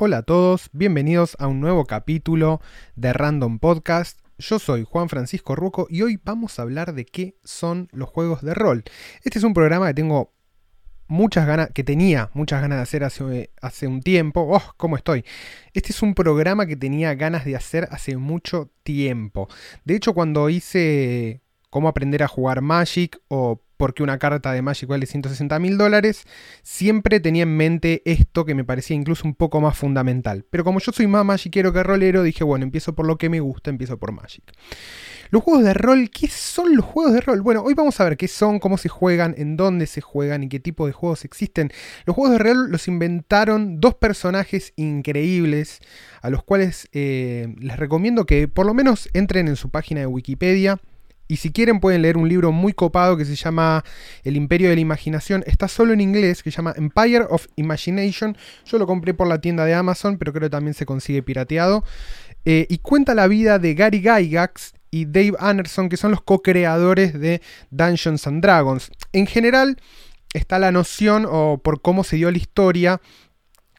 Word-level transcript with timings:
Hola 0.00 0.18
a 0.18 0.22
todos, 0.22 0.70
bienvenidos 0.72 1.36
a 1.40 1.48
un 1.48 1.58
nuevo 1.58 1.84
capítulo 1.84 2.60
de 2.94 3.12
Random 3.12 3.58
Podcast. 3.58 4.20
Yo 4.38 4.60
soy 4.60 4.86
Juan 4.88 5.08
Francisco 5.08 5.56
Ruco 5.56 5.88
y 5.90 6.02
hoy 6.02 6.20
vamos 6.22 6.56
a 6.56 6.62
hablar 6.62 6.94
de 6.94 7.04
qué 7.04 7.36
son 7.42 7.88
los 7.90 8.08
juegos 8.08 8.42
de 8.42 8.54
rol. 8.54 8.84
Este 9.24 9.40
es 9.40 9.44
un 9.44 9.54
programa 9.54 9.88
que 9.88 9.94
tengo 9.94 10.32
muchas 11.08 11.48
ganas, 11.48 11.70
que 11.74 11.82
tenía 11.82 12.30
muchas 12.32 12.62
ganas 12.62 12.78
de 12.78 12.82
hacer 12.84 13.02
hace, 13.02 13.50
hace 13.60 13.88
un 13.88 14.00
tiempo. 14.00 14.46
¡Oh, 14.48 14.62
cómo 14.76 14.96
estoy! 14.96 15.24
Este 15.72 15.90
es 15.90 16.00
un 16.00 16.14
programa 16.14 16.66
que 16.66 16.76
tenía 16.76 17.16
ganas 17.16 17.44
de 17.44 17.56
hacer 17.56 17.88
hace 17.90 18.16
mucho 18.16 18.70
tiempo. 18.84 19.48
De 19.84 19.96
hecho, 19.96 20.14
cuando 20.14 20.48
hice 20.48 21.42
cómo 21.70 21.88
aprender 21.88 22.22
a 22.22 22.28
jugar 22.28 22.62
Magic 22.62 23.20
o 23.26 23.60
por 23.78 23.94
qué 23.94 24.02
una 24.02 24.18
carta 24.18 24.52
de 24.52 24.60
Magic 24.60 24.88
vale 24.88 25.06
160 25.06 25.58
mil 25.60 25.78
dólares, 25.78 26.24
siempre 26.62 27.20
tenía 27.20 27.44
en 27.44 27.56
mente 27.56 28.02
esto 28.04 28.44
que 28.44 28.54
me 28.54 28.64
parecía 28.64 28.96
incluso 28.96 29.26
un 29.26 29.34
poco 29.34 29.62
más 29.62 29.78
fundamental. 29.78 30.44
Pero 30.50 30.64
como 30.64 30.80
yo 30.80 30.92
soy 30.92 31.06
más 31.06 31.24
Magicero 31.24 31.72
que 31.72 31.82
rolero, 31.82 32.22
dije, 32.22 32.44
bueno, 32.44 32.64
empiezo 32.64 32.94
por 32.94 33.06
lo 33.06 33.16
que 33.16 33.30
me 33.30 33.40
gusta, 33.40 33.70
empiezo 33.70 33.96
por 33.96 34.12
Magic. 34.12 34.44
Los 35.30 35.42
juegos 35.42 35.64
de 35.64 35.74
rol, 35.74 36.10
¿qué 36.10 36.26
son 36.26 36.74
los 36.74 36.84
juegos 36.84 37.12
de 37.12 37.20
rol? 37.20 37.42
Bueno, 37.42 37.62
hoy 37.62 37.74
vamos 37.74 38.00
a 38.00 38.04
ver 38.04 38.16
qué 38.16 38.28
son, 38.28 38.58
cómo 38.58 38.78
se 38.78 38.88
juegan, 38.88 39.34
en 39.36 39.56
dónde 39.58 39.86
se 39.86 40.00
juegan 40.00 40.42
y 40.42 40.48
qué 40.48 40.58
tipo 40.58 40.86
de 40.86 40.92
juegos 40.92 41.24
existen. 41.24 41.70
Los 42.06 42.16
juegos 42.16 42.32
de 42.32 42.44
rol 42.44 42.70
los 42.70 42.88
inventaron 42.88 43.78
dos 43.78 43.94
personajes 43.94 44.72
increíbles, 44.76 45.80
a 46.22 46.30
los 46.30 46.42
cuales 46.42 46.88
eh, 46.92 47.54
les 47.58 47.76
recomiendo 47.76 48.24
que 48.24 48.48
por 48.48 48.66
lo 48.66 48.72
menos 48.72 49.10
entren 49.12 49.48
en 49.48 49.56
su 49.56 49.70
página 49.70 50.00
de 50.00 50.06
Wikipedia 50.06 50.80
y 51.28 51.36
si 51.36 51.52
quieren 51.52 51.78
pueden 51.78 52.02
leer 52.02 52.16
un 52.16 52.28
libro 52.28 52.50
muy 52.52 52.72
copado 52.72 53.16
que 53.18 53.26
se 53.26 53.36
llama 53.36 53.84
El 54.24 54.36
Imperio 54.36 54.70
de 54.70 54.74
la 54.74 54.80
Imaginación. 54.80 55.44
Está 55.46 55.68
solo 55.68 55.92
en 55.92 56.00
inglés, 56.00 56.42
que 56.42 56.50
se 56.50 56.56
llama 56.56 56.72
Empire 56.74 57.26
of 57.28 57.46
Imagination. 57.56 58.36
Yo 58.64 58.78
lo 58.78 58.86
compré 58.86 59.12
por 59.12 59.28
la 59.28 59.38
tienda 59.38 59.66
de 59.66 59.74
Amazon, 59.74 60.16
pero 60.16 60.32
creo 60.32 60.48
que 60.48 60.50
también 60.50 60.72
se 60.72 60.86
consigue 60.86 61.22
pirateado. 61.22 61.84
Eh, 62.46 62.66
y 62.70 62.78
cuenta 62.78 63.14
la 63.14 63.28
vida 63.28 63.58
de 63.58 63.74
Gary 63.74 64.00
Gygax 64.00 64.72
y 64.90 65.04
Dave 65.04 65.34
Anderson, 65.38 65.90
que 65.90 65.98
son 65.98 66.12
los 66.12 66.22
co-creadores 66.22 67.12
de 67.12 67.42
Dungeons 67.70 68.26
and 68.26 68.42
Dragons. 68.42 68.90
En 69.12 69.26
general 69.26 69.76
está 70.32 70.58
la 70.58 70.72
noción, 70.72 71.26
o 71.28 71.60
por 71.62 71.82
cómo 71.82 72.04
se 72.04 72.16
dio 72.16 72.30
la 72.30 72.38
historia, 72.38 73.02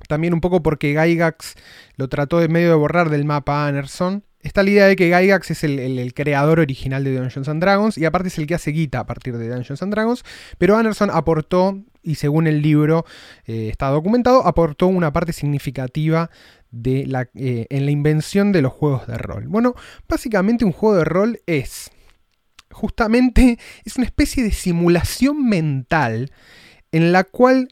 también 0.07 0.35
un 0.35 0.41
poco 0.41 0.61
porque 0.61 0.93
Gygax 0.93 1.55
lo 1.95 2.07
trató 2.09 2.39
de 2.39 2.47
medio 2.47 2.69
de 2.69 2.75
borrar 2.75 3.09
del 3.09 3.25
mapa 3.25 3.67
Anderson 3.67 4.23
está 4.41 4.63
la 4.63 4.69
idea 4.69 4.87
de 4.87 4.95
que 4.95 5.09
Gygax 5.09 5.51
es 5.51 5.63
el, 5.63 6.13
creador 6.13 6.59
original 6.59 7.03
de 7.03 7.15
Dungeons 7.15 7.49
and 7.49 7.61
Dragons 7.61 7.97
y 7.97 8.05
aparte 8.05 8.29
es 8.29 8.37
el 8.37 8.47
que 8.47 8.55
hace 8.55 8.71
guita 8.71 8.99
a 9.01 9.05
partir 9.05 9.37
de 9.37 9.49
Dungeons 9.49 9.81
and 9.81 9.93
Dragons, 9.93 10.23
pero 10.57 10.77
Anderson 10.77 11.09
aportó, 11.11 11.81
y 12.01 12.15
según 12.15 12.47
el 12.47 12.61
libro 12.61 13.05
eh, 13.45 13.69
está 13.69 13.87
documentado, 13.87 14.45
aportó 14.45 14.87
una 14.87 15.11
parte 15.11 15.33
significativa 15.33 16.29
de 16.71 17.05
la, 17.05 17.29
eh, 17.35 17.67
en 17.69 17.85
la 17.85 17.91
invención 17.91 18.51
de 18.51 18.61
los 18.61 18.73
juegos 18.73 19.07
de 19.07 19.17
rol. 19.17 19.47
Bueno, 19.47 19.75
básicamente 20.07 20.65
un 20.65 20.71
juego 20.71 20.97
de 20.97 21.05
rol 21.05 21.39
es 21.45 21.91
justamente 22.71 23.57
es 23.83 23.97
una 23.97 24.05
especie 24.05 24.43
de 24.43 24.51
simulación 24.51 25.47
mental 25.49 26.31
en 26.91 27.11
la 27.11 27.23
cual 27.23 27.69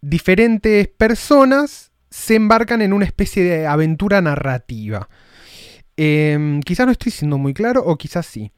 diferentes 0.00 0.88
personas 0.88 1.92
se 2.10 2.34
embarcan 2.34 2.82
en 2.82 2.92
una 2.92 3.04
especie 3.04 3.44
de 3.44 3.66
aventura 3.66 4.20
narrativa. 4.20 5.08
Em, 5.96 6.60
quizás 6.60 6.86
no 6.86 6.92
estoy 6.92 7.12
siendo 7.12 7.38
muy 7.38 7.54
claro 7.54 7.82
o 7.84 7.96
quizás 7.96 8.26
sí. 8.26 8.52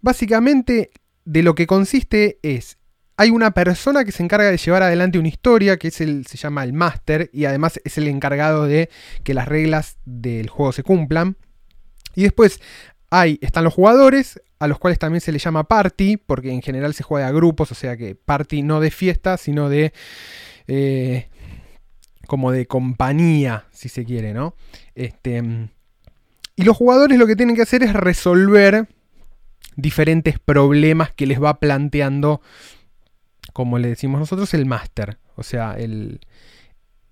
Básicamente 0.00 0.90
de 1.24 1.42
lo 1.42 1.54
que 1.54 1.66
consiste 1.66 2.38
es, 2.42 2.78
hay 3.16 3.30
una 3.30 3.52
persona 3.52 4.04
que 4.04 4.12
se 4.12 4.22
encarga 4.22 4.50
de 4.50 4.56
llevar 4.56 4.82
adelante 4.82 5.18
una 5.18 5.28
historia, 5.28 5.76
que 5.76 5.90
se 5.90 6.24
llama 6.24 6.64
el 6.64 6.72
máster, 6.72 7.30
y 7.32 7.44
además 7.44 7.80
es 7.84 7.96
el 7.96 8.08
encargado 8.08 8.66
de 8.66 8.90
que 9.22 9.34
las 9.34 9.46
reglas 9.46 9.98
del 10.04 10.48
juego 10.48 10.72
se 10.72 10.82
cumplan. 10.82 11.36
Y 12.16 12.24
después 12.24 12.60
hay, 13.10 13.38
están 13.40 13.64
los 13.64 13.74
jugadores, 13.74 14.40
a 14.58 14.66
los 14.66 14.78
cuales 14.78 14.98
también 14.98 15.20
se 15.20 15.30
les 15.30 15.42
llama 15.42 15.68
party, 15.68 16.16
porque 16.16 16.50
en 16.50 16.62
general 16.62 16.94
se 16.94 17.04
juega 17.04 17.28
a 17.28 17.32
grupos, 17.32 17.70
o 17.70 17.74
sea 17.74 17.96
que 17.96 18.16
party 18.16 18.62
no 18.62 18.80
de 18.80 18.90
fiesta, 18.90 19.36
sino 19.36 19.68
de... 19.68 19.92
Eh, 20.66 21.28
como 22.26 22.50
de 22.50 22.66
compañía, 22.66 23.66
si 23.70 23.90
se 23.90 24.04
quiere, 24.04 24.32
¿no? 24.32 24.56
Este, 24.94 25.42
y 26.56 26.62
los 26.62 26.76
jugadores 26.76 27.18
lo 27.18 27.26
que 27.26 27.36
tienen 27.36 27.56
que 27.56 27.62
hacer 27.62 27.82
es 27.82 27.92
resolver 27.92 28.88
diferentes 29.76 30.38
problemas 30.38 31.12
que 31.12 31.26
les 31.26 31.42
va 31.42 31.58
planteando, 31.58 32.40
como 33.52 33.78
le 33.78 33.88
decimos 33.88 34.20
nosotros, 34.20 34.54
el 34.54 34.66
máster. 34.66 35.18
O 35.36 35.42
sea, 35.42 35.74
el, 35.74 36.20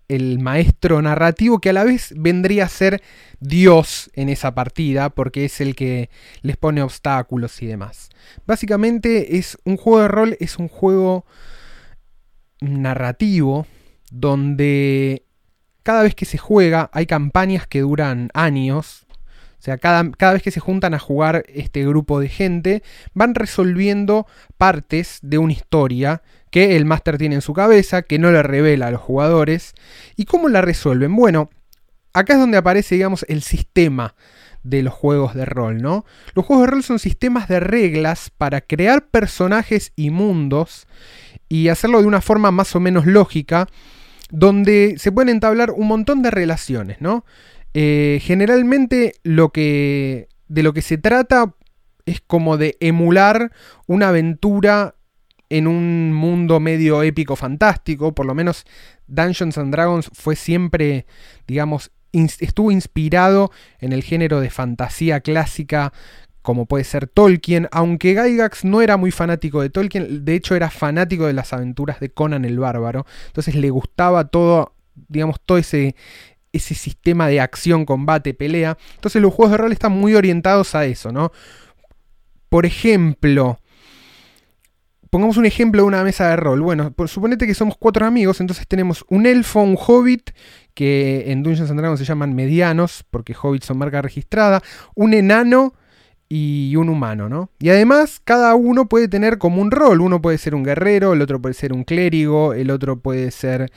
el 0.08 0.38
maestro 0.38 1.00
narrativo 1.02 1.60
que 1.60 1.70
a 1.70 1.72
la 1.72 1.84
vez 1.84 2.14
vendría 2.16 2.66
a 2.66 2.68
ser 2.68 3.02
Dios 3.40 4.10
en 4.14 4.28
esa 4.28 4.54
partida, 4.54 5.10
porque 5.10 5.44
es 5.44 5.60
el 5.60 5.74
que 5.74 6.10
les 6.42 6.56
pone 6.56 6.82
obstáculos 6.82 7.62
y 7.62 7.66
demás. 7.66 8.10
Básicamente 8.46 9.38
es 9.38 9.58
un 9.64 9.76
juego 9.76 10.02
de 10.02 10.08
rol, 10.08 10.36
es 10.38 10.58
un 10.58 10.68
juego 10.68 11.24
narrativo 12.60 13.66
donde 14.10 15.24
cada 15.82 16.02
vez 16.02 16.14
que 16.14 16.26
se 16.26 16.38
juega 16.38 16.90
hay 16.92 17.06
campañas 17.06 17.66
que 17.66 17.80
duran 17.80 18.30
años, 18.34 19.06
o 19.62 19.64
sea, 19.64 19.78
cada, 19.78 20.10
cada, 20.10 20.32
vez 20.32 20.42
que 20.42 20.50
se 20.50 20.58
juntan 20.58 20.92
a 20.92 20.98
jugar 20.98 21.44
este 21.46 21.86
grupo 21.86 22.18
de 22.18 22.28
gente, 22.28 22.82
van 23.14 23.36
resolviendo 23.36 24.26
partes 24.58 25.20
de 25.22 25.38
una 25.38 25.52
historia 25.52 26.22
que 26.50 26.74
el 26.74 26.84
máster 26.84 27.16
tiene 27.16 27.36
en 27.36 27.42
su 27.42 27.52
cabeza, 27.52 28.02
que 28.02 28.18
no 28.18 28.32
le 28.32 28.42
revela 28.42 28.88
a 28.88 28.90
los 28.90 29.00
jugadores. 29.00 29.74
¿Y 30.16 30.24
cómo 30.24 30.48
la 30.48 30.62
resuelven? 30.62 31.14
Bueno, 31.14 31.48
acá 32.12 32.32
es 32.32 32.40
donde 32.40 32.56
aparece, 32.56 32.96
digamos, 32.96 33.24
el 33.28 33.44
sistema 33.44 34.16
de 34.64 34.82
los 34.82 34.92
juegos 34.92 35.32
de 35.36 35.44
rol, 35.44 35.80
¿no? 35.80 36.04
Los 36.34 36.44
juegos 36.44 36.66
de 36.66 36.70
rol 36.72 36.82
son 36.82 36.98
sistemas 36.98 37.46
de 37.46 37.60
reglas 37.60 38.30
para 38.36 38.62
crear 38.62 39.06
personajes 39.06 39.92
y 39.94 40.10
mundos 40.10 40.88
y 41.48 41.68
hacerlo 41.68 42.00
de 42.00 42.08
una 42.08 42.20
forma 42.20 42.50
más 42.50 42.74
o 42.74 42.80
menos 42.80 43.06
lógica, 43.06 43.68
donde 44.28 44.96
se 44.98 45.12
pueden 45.12 45.28
entablar 45.28 45.70
un 45.70 45.86
montón 45.86 46.20
de 46.20 46.32
relaciones, 46.32 47.00
¿no? 47.00 47.24
Eh, 47.74 48.20
generalmente 48.22 49.14
lo 49.22 49.50
que, 49.50 50.28
de 50.48 50.62
lo 50.62 50.72
que 50.72 50.82
se 50.82 50.98
trata 50.98 51.54
es 52.06 52.20
como 52.20 52.56
de 52.56 52.76
emular 52.80 53.52
una 53.86 54.08
aventura 54.08 54.96
en 55.48 55.66
un 55.66 56.12
mundo 56.12 56.60
medio 56.60 57.02
épico 57.02 57.36
fantástico, 57.36 58.14
por 58.14 58.26
lo 58.26 58.34
menos 58.34 58.64
Dungeons 59.06 59.58
and 59.58 59.72
Dragons 59.72 60.10
fue 60.12 60.34
siempre, 60.34 61.06
digamos, 61.46 61.92
estuvo 62.12 62.70
inspirado 62.70 63.50
en 63.78 63.92
el 63.92 64.02
género 64.02 64.40
de 64.40 64.50
fantasía 64.50 65.20
clásica 65.20 65.92
como 66.42 66.66
puede 66.66 66.84
ser 66.84 67.06
Tolkien, 67.06 67.68
aunque 67.70 68.14
Gygax 68.14 68.64
no 68.64 68.82
era 68.82 68.96
muy 68.96 69.12
fanático 69.12 69.62
de 69.62 69.70
Tolkien, 69.70 70.24
de 70.24 70.34
hecho 70.34 70.56
era 70.56 70.70
fanático 70.70 71.26
de 71.26 71.32
las 71.32 71.52
aventuras 71.52 72.00
de 72.00 72.10
Conan 72.10 72.44
el 72.44 72.58
Bárbaro, 72.58 73.06
entonces 73.28 73.54
le 73.54 73.70
gustaba 73.70 74.26
todo, 74.28 74.74
digamos, 75.08 75.40
todo 75.44 75.58
ese, 75.58 75.94
ese 76.52 76.74
sistema 76.74 77.28
de 77.28 77.40
acción, 77.40 77.84
combate, 77.84 78.34
pelea. 78.34 78.76
Entonces 78.94 79.20
los 79.22 79.32
juegos 79.32 79.52
de 79.52 79.58
rol 79.58 79.72
están 79.72 79.92
muy 79.92 80.14
orientados 80.14 80.74
a 80.74 80.84
eso, 80.84 81.12
¿no? 81.12 81.32
Por 82.48 82.66
ejemplo, 82.66 83.58
pongamos 85.12 85.36
un 85.36 85.44
ejemplo 85.44 85.82
de 85.82 85.88
una 85.88 86.04
mesa 86.04 86.28
de 86.28 86.36
rol. 86.36 86.62
Bueno, 86.62 86.94
suponete 87.06 87.46
que 87.46 87.54
somos 87.54 87.76
cuatro 87.78 88.06
amigos, 88.06 88.40
entonces 88.40 88.66
tenemos 88.66 89.04
un 89.08 89.26
elfo, 89.26 89.60
un 89.60 89.76
hobbit, 89.78 90.30
que 90.74 91.30
en 91.30 91.42
Dungeons 91.42 91.70
and 91.70 91.78
Dragons 91.78 92.00
se 92.00 92.06
llaman 92.06 92.34
medianos, 92.34 93.04
porque 93.10 93.34
hobbits 93.40 93.66
son 93.66 93.76
marca 93.76 94.00
registrada, 94.00 94.62
un 94.94 95.12
enano 95.12 95.74
y 96.30 96.76
un 96.76 96.88
humano, 96.88 97.28
¿no? 97.28 97.50
Y 97.58 97.68
además 97.68 98.22
cada 98.24 98.54
uno 98.54 98.88
puede 98.88 99.06
tener 99.06 99.36
como 99.36 99.60
un 99.60 99.70
rol, 99.70 100.00
uno 100.00 100.22
puede 100.22 100.38
ser 100.38 100.54
un 100.54 100.64
guerrero, 100.64 101.12
el 101.12 101.20
otro 101.20 101.42
puede 101.42 101.54
ser 101.54 101.74
un 101.74 101.84
clérigo, 101.84 102.54
el 102.54 102.70
otro 102.70 102.98
puede 103.00 103.30
ser 103.32 103.70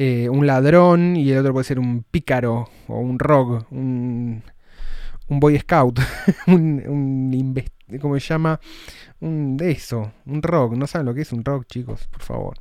eh, 0.00 0.28
un 0.28 0.46
ladrón 0.46 1.16
y 1.16 1.28
el 1.32 1.38
otro 1.38 1.52
puede 1.52 1.64
ser 1.64 1.80
un 1.80 2.04
pícaro 2.04 2.70
o 2.86 3.00
un 3.00 3.18
rogue, 3.18 3.64
un, 3.72 4.44
boy 5.28 5.58
scout, 5.58 5.98
un, 6.46 6.84
un 6.86 7.64
¿cómo 8.00 8.14
se 8.20 8.28
llama? 8.28 8.60
Un 9.18 9.56
de 9.56 9.72
eso, 9.72 10.12
un 10.24 10.40
rogue, 10.40 10.76
no 10.76 10.86
saben 10.86 11.06
lo 11.06 11.14
que 11.14 11.22
es 11.22 11.32
un 11.32 11.44
rogue, 11.44 11.66
chicos, 11.66 12.06
por 12.12 12.22
favor. 12.22 12.58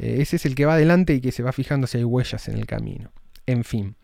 Eh, 0.00 0.16
ese 0.18 0.34
es 0.34 0.46
el 0.46 0.56
que 0.56 0.66
va 0.66 0.74
adelante 0.74 1.14
y 1.14 1.20
que 1.20 1.30
se 1.30 1.44
va 1.44 1.52
fijando 1.52 1.86
si 1.86 1.98
hay 1.98 2.04
huellas 2.04 2.48
en 2.48 2.58
el 2.58 2.66
camino. 2.66 3.12
En 3.46 3.62
fin. 3.62 3.94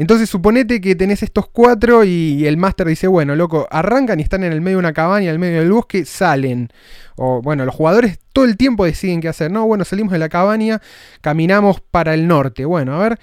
Entonces 0.00 0.30
suponete 0.30 0.80
que 0.80 0.96
tenés 0.96 1.22
estos 1.22 1.46
cuatro 1.50 2.04
y 2.04 2.46
el 2.46 2.56
máster 2.56 2.86
dice, 2.86 3.06
bueno, 3.06 3.36
loco, 3.36 3.68
arrancan 3.70 4.18
y 4.18 4.22
están 4.22 4.42
en 4.44 4.50
el 4.54 4.62
medio 4.62 4.78
de 4.78 4.84
una 4.84 4.94
cabaña, 4.94 5.26
en 5.26 5.34
el 5.34 5.38
medio 5.38 5.60
del 5.60 5.70
bosque, 5.70 6.06
salen. 6.06 6.70
O 7.16 7.42
bueno, 7.42 7.66
los 7.66 7.74
jugadores 7.74 8.18
todo 8.32 8.46
el 8.46 8.56
tiempo 8.56 8.86
deciden 8.86 9.20
qué 9.20 9.28
hacer. 9.28 9.50
No, 9.50 9.66
bueno, 9.66 9.84
salimos 9.84 10.14
de 10.14 10.18
la 10.18 10.30
cabaña, 10.30 10.80
caminamos 11.20 11.82
para 11.82 12.14
el 12.14 12.26
norte. 12.26 12.64
Bueno, 12.64 12.94
a 12.94 12.98
ver. 12.98 13.20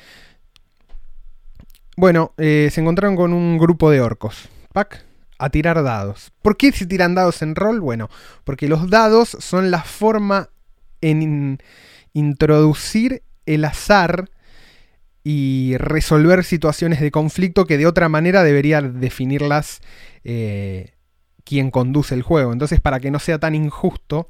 Bueno, 1.96 2.34
eh, 2.38 2.70
se 2.72 2.80
encontraron 2.80 3.16
con 3.16 3.34
un 3.34 3.58
grupo 3.58 3.90
de 3.90 4.00
orcos. 4.00 4.48
Pac, 4.72 5.04
a 5.40 5.50
tirar 5.50 5.82
dados. 5.82 6.32
¿Por 6.44 6.58
qué 6.58 6.72
se 6.74 6.86
tiran 6.86 7.16
dados 7.16 7.42
en 7.42 7.56
rol? 7.56 7.82
Bueno, 7.82 8.08
porque 8.44 8.68
los 8.68 8.88
dados 8.92 9.36
son 9.40 9.72
la 9.72 9.82
forma 9.82 10.50
en 11.02 11.58
introducir 12.14 13.24
el 13.48 13.66
azar 13.66 14.30
y 15.30 15.76
resolver 15.76 16.46
situaciones 16.46 17.02
de 17.02 17.12
conflicto 17.12 17.66
que 17.66 17.78
de 17.78 17.86
otra 17.86 18.08
manera 18.08 18.46
debería 18.46 18.82
definirlas 18.82 19.82
eh, 20.24 20.94
quien 21.44 21.70
conduce 21.70 22.16
el 22.16 22.22
juego. 22.22 22.54
Entonces, 22.54 22.80
para 22.80 23.02
que 23.02 23.12
no 23.12 23.20
sea 23.20 23.38
tan 23.38 23.54
injusto, 23.54 24.30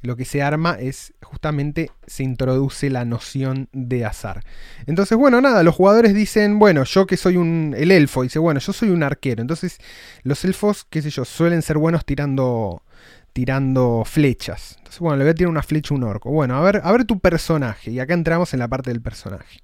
lo 0.00 0.16
que 0.16 0.24
se 0.24 0.40
arma 0.40 0.78
es 0.80 1.12
justamente 1.20 1.90
se 2.06 2.22
introduce 2.22 2.88
la 2.88 3.04
noción 3.04 3.68
de 3.74 4.06
azar. 4.06 4.42
Entonces, 4.86 5.18
bueno, 5.18 5.42
nada, 5.42 5.62
los 5.62 5.74
jugadores 5.74 6.14
dicen, 6.14 6.58
bueno, 6.58 6.84
yo 6.84 7.06
que 7.06 7.18
soy 7.18 7.36
un 7.36 7.74
el 7.76 7.90
elfo 7.90 8.22
dice, 8.22 8.38
bueno, 8.38 8.58
yo 8.58 8.72
soy 8.72 8.88
un 8.88 9.02
arquero. 9.02 9.42
Entonces, 9.42 9.76
los 10.22 10.42
elfos, 10.46 10.86
qué 10.88 11.02
sé 11.02 11.10
yo, 11.10 11.26
suelen 11.26 11.60
ser 11.60 11.76
buenos 11.76 12.06
tirando 12.06 12.84
tirando 13.32 14.02
flechas. 14.04 14.74
Entonces, 14.78 15.00
bueno, 15.00 15.16
le 15.16 15.24
voy 15.24 15.30
a 15.30 15.34
tirar 15.34 15.50
una 15.50 15.62
flecha 15.62 15.94
a 15.94 15.96
un 15.96 16.04
orco. 16.04 16.30
Bueno, 16.30 16.56
a 16.56 16.60
ver, 16.62 16.80
a 16.82 16.92
ver 16.92 17.04
tu 17.04 17.18
personaje. 17.18 17.90
Y 17.90 18.00
acá 18.00 18.14
entramos 18.14 18.52
en 18.54 18.60
la 18.60 18.68
parte 18.68 18.90
del 18.90 19.00
personaje. 19.00 19.60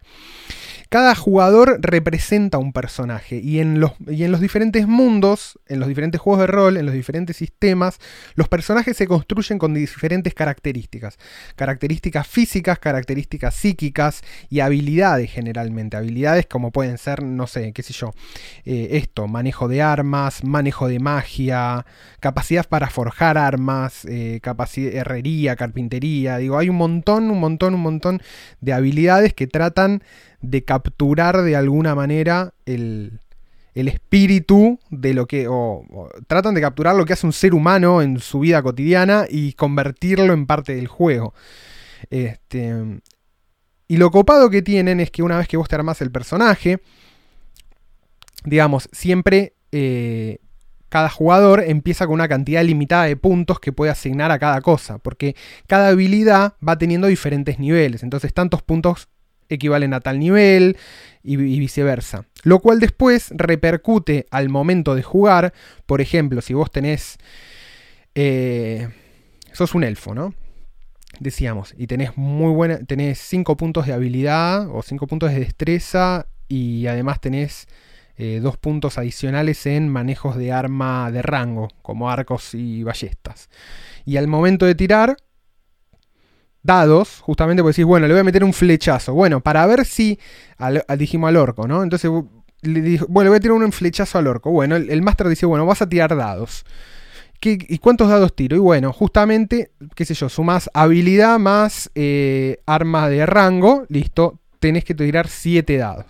Cada 0.88 1.15
jugador 1.15 1.79
representa 1.81 2.59
un 2.59 2.73
personaje 2.73 3.38
y 3.38 3.61
en, 3.61 3.81
los, 3.81 3.93
y 4.06 4.25
en 4.25 4.33
los 4.33 4.41
diferentes 4.41 4.87
mundos, 4.87 5.59
en 5.67 5.81
los 5.81 5.88
diferentes 5.88 6.21
juegos 6.21 6.41
de 6.41 6.47
rol, 6.47 6.77
en 6.77 6.87
los 6.87 6.94
diferentes 6.94 7.37
sistemas, 7.37 7.99
los 8.35 8.49
personajes 8.49 8.97
se 8.97 9.06
construyen 9.06 9.59
con 9.59 9.75
diferentes 9.75 10.35
características. 10.35 11.19
Características 11.56 12.27
físicas, 12.27 12.79
características 12.79 13.55
psíquicas 13.55 14.23
y 14.49 14.61
habilidades 14.61 15.31
generalmente. 15.31 15.97
Habilidades 15.97 16.47
como 16.47 16.71
pueden 16.71 16.99
ser, 16.99 17.23
no 17.23 17.47
sé, 17.47 17.73
qué 17.73 17.82
sé 17.82 17.93
yo, 17.93 18.12
eh, 18.65 18.89
esto, 18.93 19.27
manejo 19.27 19.69
de 19.69 19.82
armas, 19.82 20.44
manejo 20.44 20.89
de 20.89 21.00
magia, 21.00 21.85
capacidad 22.21 22.67
para 22.69 22.89
forjar 22.91 23.39
armas, 23.39 24.05
eh, 24.05 24.41
herrería, 24.77 25.56
carpintería. 25.56 26.39
Digo, 26.39 26.59
hay 26.59 26.69
un 26.69 26.77
montón, 26.77 27.31
un 27.31 27.41
montón, 27.41 27.75
un 27.75 27.81
montón 27.81 28.23
de 28.61 28.73
habilidades 28.73 29.35
que 29.35 29.47
tratan 29.47 30.03
de 30.41 30.65
capturar 30.65 31.43
de 31.43 31.56
alguna 31.56 31.94
manera 31.94 32.55
el, 32.65 33.21
el 33.75 33.88
espíritu 33.88 34.79
de 34.91 35.12
lo 35.12 35.27
que. 35.27 35.49
Tratan 36.27 36.55
de 36.55 36.61
capturar 36.62 36.97
lo 36.97 37.05
que 37.05 37.12
hace 37.12 37.27
un 37.27 37.33
ser 37.33 37.55
humano 37.55 38.00
en 38.00 38.19
su 38.21 38.41
vida 38.41 38.62
cotidiana 38.62 39.27
y 39.29 39.53
convertirlo 39.53 40.33
en 40.33 40.47
parte 40.47 40.75
del 40.75 40.88
juego. 40.88 41.35
Este, 42.09 43.00
y 43.88 43.97
lo 43.99 44.11
copado 44.11 44.49
que 44.49 44.62
tienen 44.62 44.99
es 45.00 45.11
que 45.11 45.23
una 45.23 45.38
vez 45.38 45.47
que 45.47 45.59
vos 45.59 45.69
te 45.69 45.75
armás 45.75 46.00
el 46.00 46.11
personaje, 46.11 46.81
digamos, 48.44 48.89
siempre 48.93 49.55
eh, 49.73 50.39
cada 50.89 51.11
jugador 51.11 51.62
empieza 51.67 52.06
con 52.06 52.15
una 52.15 52.29
cantidad 52.29 52.65
limitada 52.65 53.05
de 53.05 53.17
puntos 53.17 53.61
que 53.61 53.73
puede 53.73 53.91
asignar 53.91 54.31
a 54.31 54.39
cada 54.39 54.62
cosa, 54.62 54.99
porque 54.99 55.37
cada 55.67 55.89
habilidad 55.89 56.55
va 56.67 56.79
teniendo 56.79 57.09
diferentes 57.09 57.59
niveles, 57.59 58.03
entonces 58.03 58.32
tantos 58.32 58.62
puntos 58.62 59.09
equivalen 59.48 59.94
a 59.94 60.00
tal 60.00 60.19
nivel 60.19 60.76
y, 61.22 61.37
viceversa. 61.37 62.26
Lo 62.43 62.60
cual 62.60 62.81
después 62.81 63.32
repercute 63.34 64.26
al 64.31 64.48
momento 64.48 64.94
de 64.94 65.02
jugar. 65.02 65.52
Por 65.87 66.00
ejemplo, 66.00 66.40
si 66.40 66.54
vos 66.54 66.70
tenés... 66.70 67.19
Eh, 68.14 68.88
sos 69.52 69.75
un 69.75 69.84
elfo, 69.84 70.14
¿no? 70.14 70.34
Decíamos, 71.20 71.75
y 71.76 71.87
tenés 71.87 72.16
muy 72.16 72.52
buena... 72.52 72.78
Tenés 72.78 73.19
5 73.19 73.56
puntos 73.56 73.87
de 73.87 73.93
habilidad 73.93 74.69
o 74.70 74.82
5 74.82 75.06
puntos 75.06 75.31
de 75.32 75.40
destreza 75.40 76.26
y 76.48 76.87
además 76.87 77.20
tenés... 77.20 77.66
Eh, 78.19 78.40
dos 78.40 78.56
puntos 78.56 78.96
adicionales 78.96 79.66
en 79.66 79.90
manejos 79.90 80.37
de 80.37 80.50
arma 80.50 81.10
de 81.10 81.20
rango, 81.20 81.69
como 81.82 82.08
arcos 82.08 82.54
y 82.54 82.82
ballestas. 82.82 83.50
Y 84.06 84.16
al 84.16 84.26
momento 84.26 84.64
de 84.64 84.75
tirar, 84.75 85.19
dados, 86.67 87.21
justamente 87.21 87.63
porque 87.63 87.75
decís, 87.75 87.87
bueno, 87.87 88.07
le 88.07 88.15
voy 88.15 88.21
a 88.21 88.25
meter 88.25 88.45
un 88.45 88.53
flechazo. 88.53 89.15
Bueno, 89.15 89.41
para 89.41 89.67
ver 89.67 89.85
si, 89.87 90.19
dijimos 90.99 91.29
al 91.29 91.37
orco, 91.37 91.67
¿no? 91.67 91.83
Entonces, 91.83 92.11
le 92.63 92.81
dijo, 92.81 93.07
bueno, 93.09 93.27
le 93.27 93.31
voy 93.31 93.37
a 93.39 93.41
tirar 93.41 93.57
un 93.57 93.73
flechazo 93.73 94.19
al 94.19 94.27
orco. 94.27 94.51
Bueno, 94.51 94.77
el, 94.77 95.03
máster 95.03 95.29
dice, 95.29 95.47
bueno, 95.47 95.65
vas 95.65 95.83
a 95.83 95.89
tirar 95.89 96.17
dados. 96.17 96.65
¿Y 97.43 97.79
cuántos 97.79 98.09
dados 98.09 98.35
tiro? 98.35 98.57
Y 98.57 98.61
bueno, 98.61 98.93
justamente, 98.93 99.71
qué 99.95 100.05
sé 100.05 100.15
yo, 100.15 100.29
sumas 100.29 100.69
habilidad 100.75 101.39
más 101.39 101.91
eh, 101.95 102.59
arma 102.67 103.09
de 103.09 103.25
rango, 103.25 103.85
listo, 103.89 104.41
tenés 104.59 104.85
que 104.85 104.95
tirar 104.95 105.29
7 105.29 105.77
dados. 105.77 106.07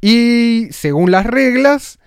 Y 0.00 0.68
según 0.72 1.12
las 1.12 1.26
reglas, 1.26 2.00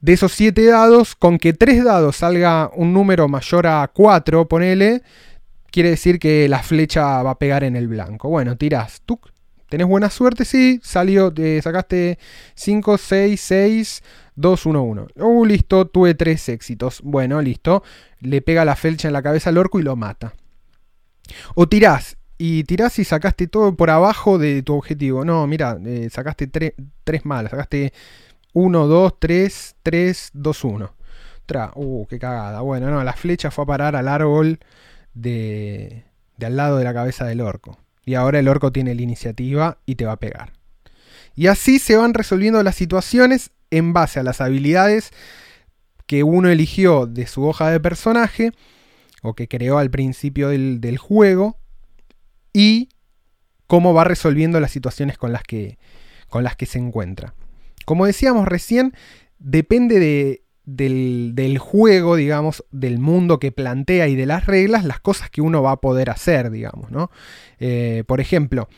de 0.00 0.12
esos 0.12 0.32
7 0.32 0.64
dados, 0.66 1.14
con 1.14 1.38
que 1.38 1.52
3 1.52 1.84
dados 1.84 2.16
salga 2.16 2.70
un 2.74 2.92
número 2.92 3.28
mayor 3.28 3.66
a 3.66 3.88
4, 3.92 4.46
ponele, 4.46 5.02
quiere 5.70 5.90
decir 5.90 6.18
que 6.18 6.48
la 6.48 6.62
flecha 6.62 7.22
va 7.22 7.32
a 7.32 7.38
pegar 7.38 7.64
en 7.64 7.76
el 7.76 7.88
blanco. 7.88 8.28
Bueno, 8.28 8.56
tirás. 8.56 9.02
¿Tú 9.04 9.20
tenés 9.68 9.86
buena 9.86 10.10
suerte? 10.10 10.44
Sí, 10.44 10.80
salió, 10.82 11.32
te 11.32 11.60
sacaste 11.62 12.18
5, 12.54 12.98
6, 12.98 13.40
6, 13.40 14.02
2, 14.36 14.66
1, 14.66 14.82
1. 14.82 15.06
Uh, 15.16 15.44
listo, 15.44 15.86
tuve 15.86 16.14
3 16.14 16.48
éxitos. 16.50 17.00
Bueno, 17.02 17.40
listo. 17.42 17.82
Le 18.20 18.42
pega 18.42 18.64
la 18.64 18.76
flecha 18.76 19.08
en 19.08 19.14
la 19.14 19.22
cabeza 19.22 19.50
al 19.50 19.58
orco 19.58 19.78
y 19.78 19.82
lo 19.82 19.96
mata. 19.96 20.34
O 21.54 21.68
tirás. 21.68 22.16
Y 22.38 22.64
tirás 22.64 22.98
y 22.98 23.04
sacaste 23.04 23.46
todo 23.46 23.74
por 23.76 23.90
abajo 23.90 24.38
de 24.38 24.62
tu 24.62 24.74
objetivo. 24.74 25.24
No, 25.24 25.46
mira, 25.46 25.78
eh, 25.84 26.08
sacaste 26.10 26.46
3 26.46 27.24
malas. 27.24 27.50
Sacaste 27.50 27.92
1, 28.52 28.86
2, 28.86 29.14
3, 29.18 29.76
3, 29.82 30.30
2, 30.34 30.64
1. 30.64 30.96
Uh, 31.74 32.06
qué 32.06 32.18
cagada. 32.18 32.60
Bueno, 32.60 32.90
no, 32.90 33.02
la 33.04 33.12
flecha 33.12 33.50
fue 33.50 33.64
a 33.64 33.66
parar 33.66 33.96
al 33.96 34.08
árbol 34.08 34.58
de, 35.16 36.04
al 36.40 36.56
lado 36.56 36.76
de 36.76 36.84
la 36.84 36.94
cabeza 36.94 37.24
del 37.26 37.40
orco. 37.40 37.78
Y 38.04 38.14
ahora 38.14 38.38
el 38.38 38.46
orco 38.46 38.70
tiene 38.70 38.94
la 38.94 39.02
iniciativa 39.02 39.78
y 39.84 39.96
te 39.96 40.04
va 40.04 40.12
a 40.12 40.20
pegar. 40.20 40.52
Y 41.34 41.48
así 41.48 41.78
se 41.78 41.96
van 41.96 42.14
resolviendo 42.14 42.62
las 42.62 42.76
situaciones 42.76 43.50
en 43.70 43.92
base 43.92 44.20
a 44.20 44.22
las 44.22 44.40
habilidades 44.40 45.10
que 46.06 46.22
uno 46.22 46.48
eligió 46.48 47.06
de 47.06 47.26
su 47.26 47.44
hoja 47.44 47.70
de 47.70 47.80
personaje 47.80 48.52
o 49.22 49.34
que 49.34 49.48
creó 49.48 49.78
al 49.78 49.90
principio 49.90 50.50
del, 50.50 50.80
del 50.80 50.98
juego 50.98 51.58
y 52.52 52.90
cómo 53.66 53.92
va 53.92 54.04
resolviendo 54.04 54.60
las 54.60 54.70
situaciones 54.70 55.18
con 55.18 55.32
las 55.32 55.42
que, 55.42 55.78
con 56.28 56.44
las 56.44 56.54
que 56.54 56.66
se 56.66 56.78
encuentra. 56.78 57.34
Como 57.84 58.06
decíamos 58.06 58.46
recién, 58.46 58.94
depende 59.38 59.98
de 59.98 60.45
del, 60.66 61.58
juego, 61.58 62.16
digamos, 62.16 62.64
del 62.70 62.98
mundo 62.98 63.38
que 63.38 63.52
plantea 63.52 64.08
y 64.08 64.16
de 64.16 64.26
las 64.26 64.46
reglas, 64.46 64.84
las 64.84 65.00
cosas 65.00 65.30
que 65.30 65.40
uno 65.40 65.62
va 65.62 65.72
a 65.72 65.80
poder 65.80 66.10
hacer, 66.10 66.50
digamos, 66.50 66.90
¿no? 66.90 67.10
Eh, 67.58 68.04
por 68.06 68.20
ejemplo, 68.20 68.68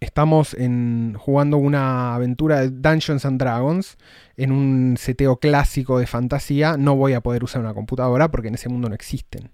estamos 0.00 0.54
en, 0.54 1.14
jugando 1.18 1.56
una 1.56 2.14
aventura 2.14 2.60
de 2.60 2.70
Dungeons 2.70 3.24
and 3.24 3.40
Dragons 3.40 3.96
en 4.36 4.52
un 4.52 4.96
seteo 4.98 5.38
clásico 5.38 5.98
de 5.98 6.06
fantasía, 6.06 6.76
no 6.76 6.94
voy 6.94 7.14
a 7.14 7.22
poder 7.22 7.42
usar 7.42 7.62
una 7.62 7.74
computadora 7.74 8.30
porque 8.30 8.48
en 8.48 8.54
ese 8.54 8.68
mundo 8.68 8.88
no 8.88 8.94
existen. 8.94 9.50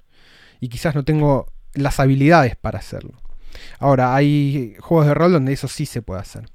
Y 0.61 0.69
quizás 0.69 0.95
no 0.95 1.05
tengo 1.05 1.47
las 1.75 2.01
habilidades 2.01 2.57
para 2.57 2.81
hacerlo. 2.81 3.15
Ahora, 3.79 4.15
hay 4.15 4.77
juegos 4.81 5.07
de 5.07 5.15
rol 5.15 5.33
donde 5.33 5.53
eso 5.53 5.69
sí 5.69 5.87
se 5.87 6.03
puede 6.03 6.21
hacer. 6.21 6.47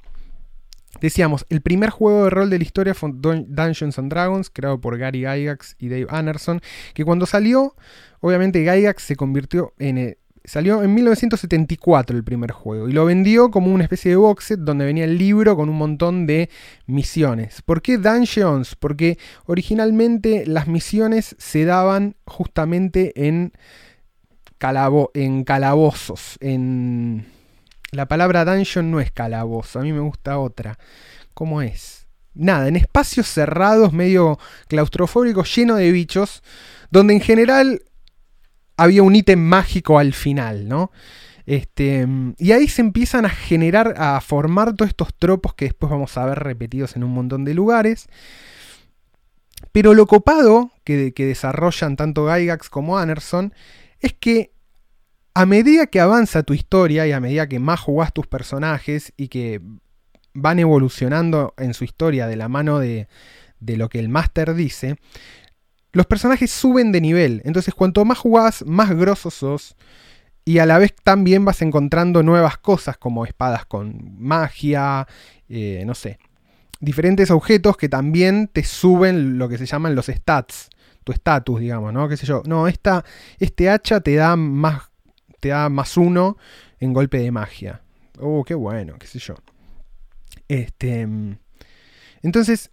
Decíamos, 1.02 1.46
el 1.50 1.62
primer 1.62 1.90
juego 1.90 2.26
de 2.26 2.30
rol 2.30 2.50
de 2.50 2.58
la 2.58 2.64
historia 2.64 2.94
fue 2.94 3.12
Dungeons 3.14 4.00
and 4.00 4.12
Dragons, 4.12 4.50
creado 4.50 4.80
por 4.82 4.98
Gary 4.98 5.20
Gygax 5.20 5.76
y 5.80 5.90
Dave 5.90 6.08
Anderson, 6.10 6.62
que 6.94 7.06
cuando 7.06 7.26
salió, 7.26 7.76
obviamente 8.20 8.64
Gygax 8.64 9.04
se 9.04 9.16
convirtió 9.16 9.74
en... 9.78 9.98
Eh, 9.98 10.18
salió 10.48 10.82
en 10.82 10.94
1974 10.94 12.16
el 12.16 12.24
primer 12.24 12.52
juego 12.52 12.88
y 12.88 12.94
lo 12.94 13.04
vendió 13.04 13.52
como 13.52 13.74
una 13.74 13.84
especie 13.84 14.12
de 14.12 14.16
box 14.16 14.46
set 14.46 14.60
donde 14.62 14.86
venía 14.86 15.04
el 15.04 15.18
libro 15.18 15.58
con 15.58 15.68
un 15.68 15.76
montón 15.78 16.26
de 16.26 16.50
misiones. 16.86 17.62
¿Por 17.62 17.82
qué 17.82 17.98
Dungeons? 17.98 18.76
Porque 18.76 19.18
originalmente 19.46 20.46
las 20.48 20.68
misiones 20.68 21.36
se 21.38 21.66
daban 21.66 22.16
justamente 22.26 23.28
en, 23.28 23.52
en 25.14 25.44
calabozos, 25.44 26.38
en 26.40 27.26
la 27.92 28.08
palabra 28.08 28.46
dungeon 28.46 28.92
no 28.92 29.00
es 29.00 29.12
calabozo, 29.12 29.80
a 29.80 29.84
mí 29.84 29.94
me 29.94 30.00
gusta 30.00 30.40
otra. 30.40 30.78
¿Cómo 31.34 31.62
es? 31.62 32.08
Nada, 32.34 32.68
en 32.68 32.76
espacios 32.76 33.28
cerrados, 33.28 33.94
medio 33.94 34.40
claustrofóbicos, 34.68 35.56
lleno 35.56 35.76
de 35.76 35.92
bichos, 35.92 36.44
donde 36.92 37.14
en 37.14 37.22
general 37.22 37.82
había 38.76 39.04
un 39.04 39.16
ítem 39.16 39.40
mágico 39.40 39.98
al 39.98 40.14
final, 40.14 40.68
¿no? 40.68 40.92
Este, 41.48 42.06
y 42.38 42.52
ahí 42.52 42.68
se 42.68 42.82
empiezan 42.82 43.26
a 43.26 43.30
generar, 43.30 43.96
a 43.98 44.20
formar 44.20 44.76
todos 44.76 44.90
estos 44.90 45.14
tropos 45.16 45.54
que 45.56 45.66
después 45.66 45.90
vamos 45.90 46.18
a 46.18 46.26
ver 46.26 46.40
repetidos 46.40 46.96
en 46.96 47.04
un 47.04 47.12
montón 47.12 47.46
de 47.46 47.54
lugares. 47.54 48.08
Pero 49.72 49.94
lo 49.94 50.06
copado 50.06 50.72
que, 50.84 51.14
que 51.14 51.26
desarrollan 51.26 51.96
tanto 51.96 52.28
Gygax 52.28 52.70
como 52.70 52.98
Anderson 52.98 53.54
es 54.00 54.14
que 54.14 54.52
a 55.38 55.46
medida 55.46 55.86
que 55.86 56.00
avanza 56.00 56.42
tu 56.42 56.56
historia 56.56 57.06
y 57.06 57.12
a 57.12 57.20
medida 57.20 57.48
que 57.48 57.60
más 57.60 57.80
jugás 57.80 58.12
tus 58.12 58.26
personajes 58.26 59.14
y 59.18 59.28
que 59.28 59.62
van 60.34 60.58
evolucionando 60.58 61.54
en 61.58 61.76
su 61.76 61.84
historia 61.84 62.26
de 62.26 62.36
la 62.36 62.50
mano 62.50 62.80
de, 62.80 63.08
lo 63.60 63.88
que 63.88 64.00
el 64.00 64.10
máster 64.10 64.56
dice, 64.56 64.96
los 65.92 66.08
personajes 66.08 66.50
suben 66.50 66.92
de 66.92 67.02
nivel. 67.02 67.44
Entonces, 67.46 67.76
cuanto 67.76 68.04
más 68.04 68.18
jugás, 68.18 68.66
más 68.66 68.90
grosos 68.90 69.36
sos 69.36 69.76
y 70.44 70.58
a 70.58 70.66
la 70.66 70.80
vez 70.80 70.96
también 71.04 71.46
vas 71.46 71.62
encontrando 71.62 72.24
nuevas 72.24 72.58
cosas 72.58 72.98
como 72.98 73.24
espadas 73.24 73.68
con 73.68 74.16
magia, 74.18 75.08
eh, 75.50 75.84
no 75.86 75.94
sé, 75.94 76.18
diferentes 76.80 77.30
objetos 77.30 77.78
que 77.78 77.90
también 77.90 78.48
te 78.48 78.64
suben 78.64 79.38
lo 79.38 79.48
que 79.48 79.60
se 79.60 79.68
llaman 79.68 79.94
los 79.94 80.08
stats, 80.08 80.72
tu 81.04 81.12
estatus, 81.12 81.60
digamos, 81.60 81.94
¿no? 81.94 82.10
¿Qué 82.10 82.18
sé 82.18 82.26
yo? 82.26 82.42
No, 82.48 82.68
esta, 82.68 83.06
este 83.38 83.70
hacha 83.70 84.00
te 84.00 84.16
da 84.16 84.36
más, 84.36 84.90
te 85.40 85.50
da 85.50 85.70
más 85.70 85.98
uno 85.98 86.38
en 86.80 86.94
golpe 86.94 87.20
de 87.20 87.32
magia. 87.32 87.82
Oh, 88.20 88.44
qué 88.44 88.54
bueno, 88.54 88.96
qué 89.00 89.08
sé 89.08 89.20
yo. 89.20 89.36
Este, 90.48 91.08
entonces, 92.22 92.72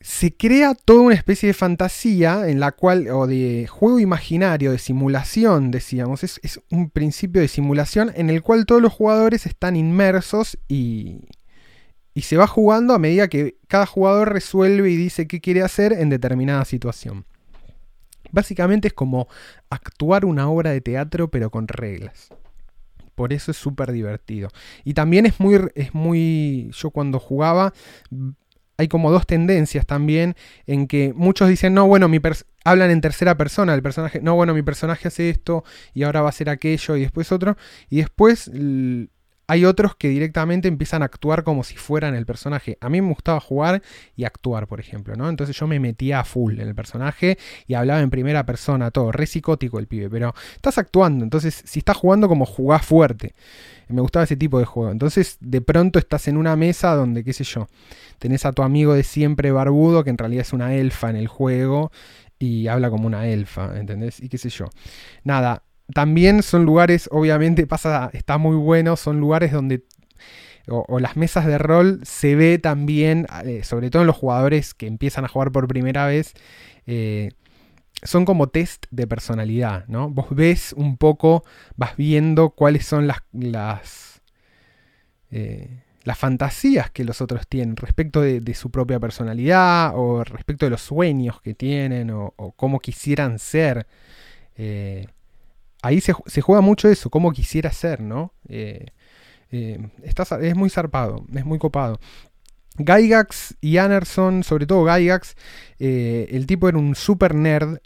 se 0.00 0.34
crea 0.34 0.74
toda 0.74 1.02
una 1.02 1.14
especie 1.14 1.48
de 1.48 1.54
fantasía 1.54 2.48
en 2.48 2.58
la 2.58 2.72
cual, 2.72 3.08
o 3.08 3.26
de 3.26 3.66
juego 3.66 4.00
imaginario, 4.00 4.72
de 4.72 4.78
simulación, 4.78 5.70
decíamos, 5.70 6.24
es, 6.24 6.40
es 6.42 6.60
un 6.70 6.88
principio 6.90 7.42
de 7.42 7.48
simulación 7.48 8.10
en 8.14 8.30
el 8.30 8.42
cual 8.42 8.64
todos 8.64 8.80
los 8.80 8.92
jugadores 8.92 9.44
están 9.44 9.76
inmersos 9.76 10.58
y, 10.68 11.20
y 12.14 12.22
se 12.22 12.38
va 12.38 12.46
jugando 12.46 12.94
a 12.94 12.98
medida 12.98 13.28
que 13.28 13.56
cada 13.68 13.84
jugador 13.84 14.32
resuelve 14.32 14.90
y 14.90 14.96
dice 14.96 15.26
qué 15.26 15.40
quiere 15.40 15.62
hacer 15.62 15.92
en 15.92 16.08
determinada 16.08 16.64
situación. 16.64 17.26
Básicamente 18.32 18.88
es 18.88 18.94
como 18.94 19.28
actuar 19.68 20.24
una 20.24 20.48
obra 20.48 20.70
de 20.70 20.80
teatro 20.80 21.30
pero 21.30 21.50
con 21.50 21.68
reglas. 21.68 22.28
Por 23.14 23.32
eso 23.32 23.50
es 23.50 23.56
súper 23.56 23.92
divertido. 23.92 24.48
Y 24.84 24.94
también 24.94 25.26
es 25.26 25.40
muy, 25.40 25.60
es 25.74 25.94
muy... 25.94 26.70
Yo 26.72 26.90
cuando 26.90 27.18
jugaba 27.18 27.74
hay 28.80 28.88
como 28.88 29.10
dos 29.10 29.26
tendencias 29.26 29.84
también 29.86 30.36
en 30.66 30.86
que 30.86 31.12
muchos 31.14 31.50
dicen, 31.50 31.74
no, 31.74 31.86
bueno, 31.86 32.08
mi 32.08 32.18
hablan 32.64 32.90
en 32.90 33.02
tercera 33.02 33.36
persona 33.36 33.72
del 33.72 33.82
personaje, 33.82 34.22
no, 34.22 34.34
bueno, 34.36 34.54
mi 34.54 34.62
personaje 34.62 35.08
hace 35.08 35.28
esto 35.28 35.64
y 35.92 36.04
ahora 36.04 36.22
va 36.22 36.28
a 36.28 36.30
hacer 36.30 36.48
aquello 36.48 36.96
y 36.96 37.02
después 37.02 37.30
otro. 37.30 37.58
Y 37.90 37.98
después 37.98 38.50
hay 39.50 39.64
otros 39.64 39.96
que 39.96 40.08
directamente 40.08 40.68
empiezan 40.68 41.02
a 41.02 41.06
actuar 41.06 41.42
como 41.42 41.64
si 41.64 41.74
fueran 41.74 42.14
el 42.14 42.24
personaje. 42.24 42.78
A 42.80 42.88
mí 42.88 43.00
me 43.00 43.08
gustaba 43.08 43.40
jugar 43.40 43.82
y 44.14 44.22
actuar, 44.22 44.68
por 44.68 44.78
ejemplo, 44.78 45.16
¿no? 45.16 45.28
Entonces 45.28 45.56
yo 45.56 45.66
me 45.66 45.80
metía 45.80 46.20
a 46.20 46.24
full 46.24 46.60
en 46.60 46.68
el 46.68 46.74
personaje 46.76 47.36
y 47.66 47.74
hablaba 47.74 48.00
en 48.00 48.10
primera 48.10 48.46
persona, 48.46 48.92
todo, 48.92 49.10
re 49.10 49.26
psicótico 49.26 49.80
el 49.80 49.88
pibe, 49.88 50.08
pero 50.08 50.34
estás 50.54 50.78
actuando, 50.78 51.24
entonces 51.24 51.64
si 51.66 51.80
estás 51.80 51.96
jugando 51.96 52.28
como 52.28 52.46
jugás 52.46 52.86
fuerte. 52.86 53.34
Me 53.88 54.00
gustaba 54.00 54.22
ese 54.22 54.36
tipo 54.36 54.60
de 54.60 54.66
juego. 54.66 54.92
Entonces 54.92 55.36
de 55.40 55.60
pronto 55.60 55.98
estás 55.98 56.28
en 56.28 56.36
una 56.36 56.54
mesa 56.54 56.94
donde, 56.94 57.24
qué 57.24 57.32
sé 57.32 57.42
yo, 57.42 57.66
tenés 58.20 58.46
a 58.46 58.52
tu 58.52 58.62
amigo 58.62 58.94
de 58.94 59.02
siempre 59.02 59.50
barbudo, 59.50 60.04
que 60.04 60.10
en 60.10 60.18
realidad 60.18 60.42
es 60.42 60.52
una 60.52 60.74
elfa 60.76 61.10
en 61.10 61.16
el 61.16 61.26
juego, 61.26 61.90
y 62.38 62.68
habla 62.68 62.88
como 62.88 63.08
una 63.08 63.26
elfa, 63.26 63.76
¿entendés? 63.76 64.20
Y 64.20 64.28
qué 64.28 64.38
sé 64.38 64.48
yo. 64.48 64.66
Nada, 65.24 65.64
también 65.94 66.42
son 66.42 66.64
lugares, 66.64 67.08
obviamente 67.12 67.66
pasa, 67.66 68.10
está 68.12 68.38
muy 68.38 68.56
bueno, 68.56 68.96
son 68.96 69.20
lugares 69.20 69.52
donde 69.52 69.84
o, 70.70 71.00
las 71.00 71.16
mesas 71.16 71.46
de 71.46 71.58
rol 71.58 72.00
se 72.04 72.34
ve 72.36 72.58
también, 72.58 73.26
eh, 73.44 73.62
sobre 73.64 73.90
todo 73.90 74.02
en 74.02 74.06
los 74.06 74.16
jugadores 74.16 74.74
que 74.74 74.86
empiezan 74.86 75.24
a 75.24 75.28
jugar 75.28 75.52
por 75.52 75.68
primera 75.68 76.06
vez, 76.06 76.34
eh, 76.86 77.30
son 78.02 78.24
como 78.24 78.48
test 78.48 78.86
de 78.90 79.06
personalidad, 79.06 79.86
¿no? 79.88 80.08
Vos 80.10 80.28
ves 80.30 80.72
un 80.72 80.96
poco, 80.96 81.44
vas 81.76 81.96
viendo 81.96 82.50
cuáles 82.50 82.86
son 82.86 83.06
las, 83.06 83.18
las, 83.32 84.22
eh, 85.30 85.82
las 86.04 86.18
fantasías 86.18 86.90
que 86.90 87.04
los 87.04 87.20
otros 87.20 87.46
tienen 87.46 87.76
respecto 87.76 88.22
de, 88.22 88.54
su 88.54 88.70
propia 88.70 88.98
personalidad 89.00 89.92
o 89.96 90.24
respecto 90.24 90.64
de 90.66 90.70
los 90.70 90.80
sueños 90.80 91.40
que 91.42 91.54
tienen 91.54 92.10
o, 92.10 92.32
o 92.36 92.52
cómo 92.52 92.80
quisieran 92.80 93.38
ser 93.38 93.86
ahí 95.82 96.00
se, 96.00 96.12
juega 96.12 96.60
mucho 96.60 96.88
eso, 96.88 97.10
cómo 97.10 97.32
quisiera 97.32 97.72
ser, 97.72 98.00
¿no? 98.00 98.32
Eh, 98.48 98.86
eh, 99.50 99.80
es 100.02 100.56
muy 100.56 100.70
zarpado, 100.70 101.24
es 101.34 101.44
muy 101.44 101.58
copado. 101.58 102.00
Gygax 102.78 103.56
y 103.60 103.76
Anderson, 103.78 104.42
sobre 104.42 104.66
todo 104.66 104.84
Gygax, 104.84 105.36
eh, 105.78 106.28
el 106.30 106.46
tipo 106.46 106.68
era 106.68 106.78
un 106.78 106.94
super 106.94 107.34
nerd, 107.34 107.78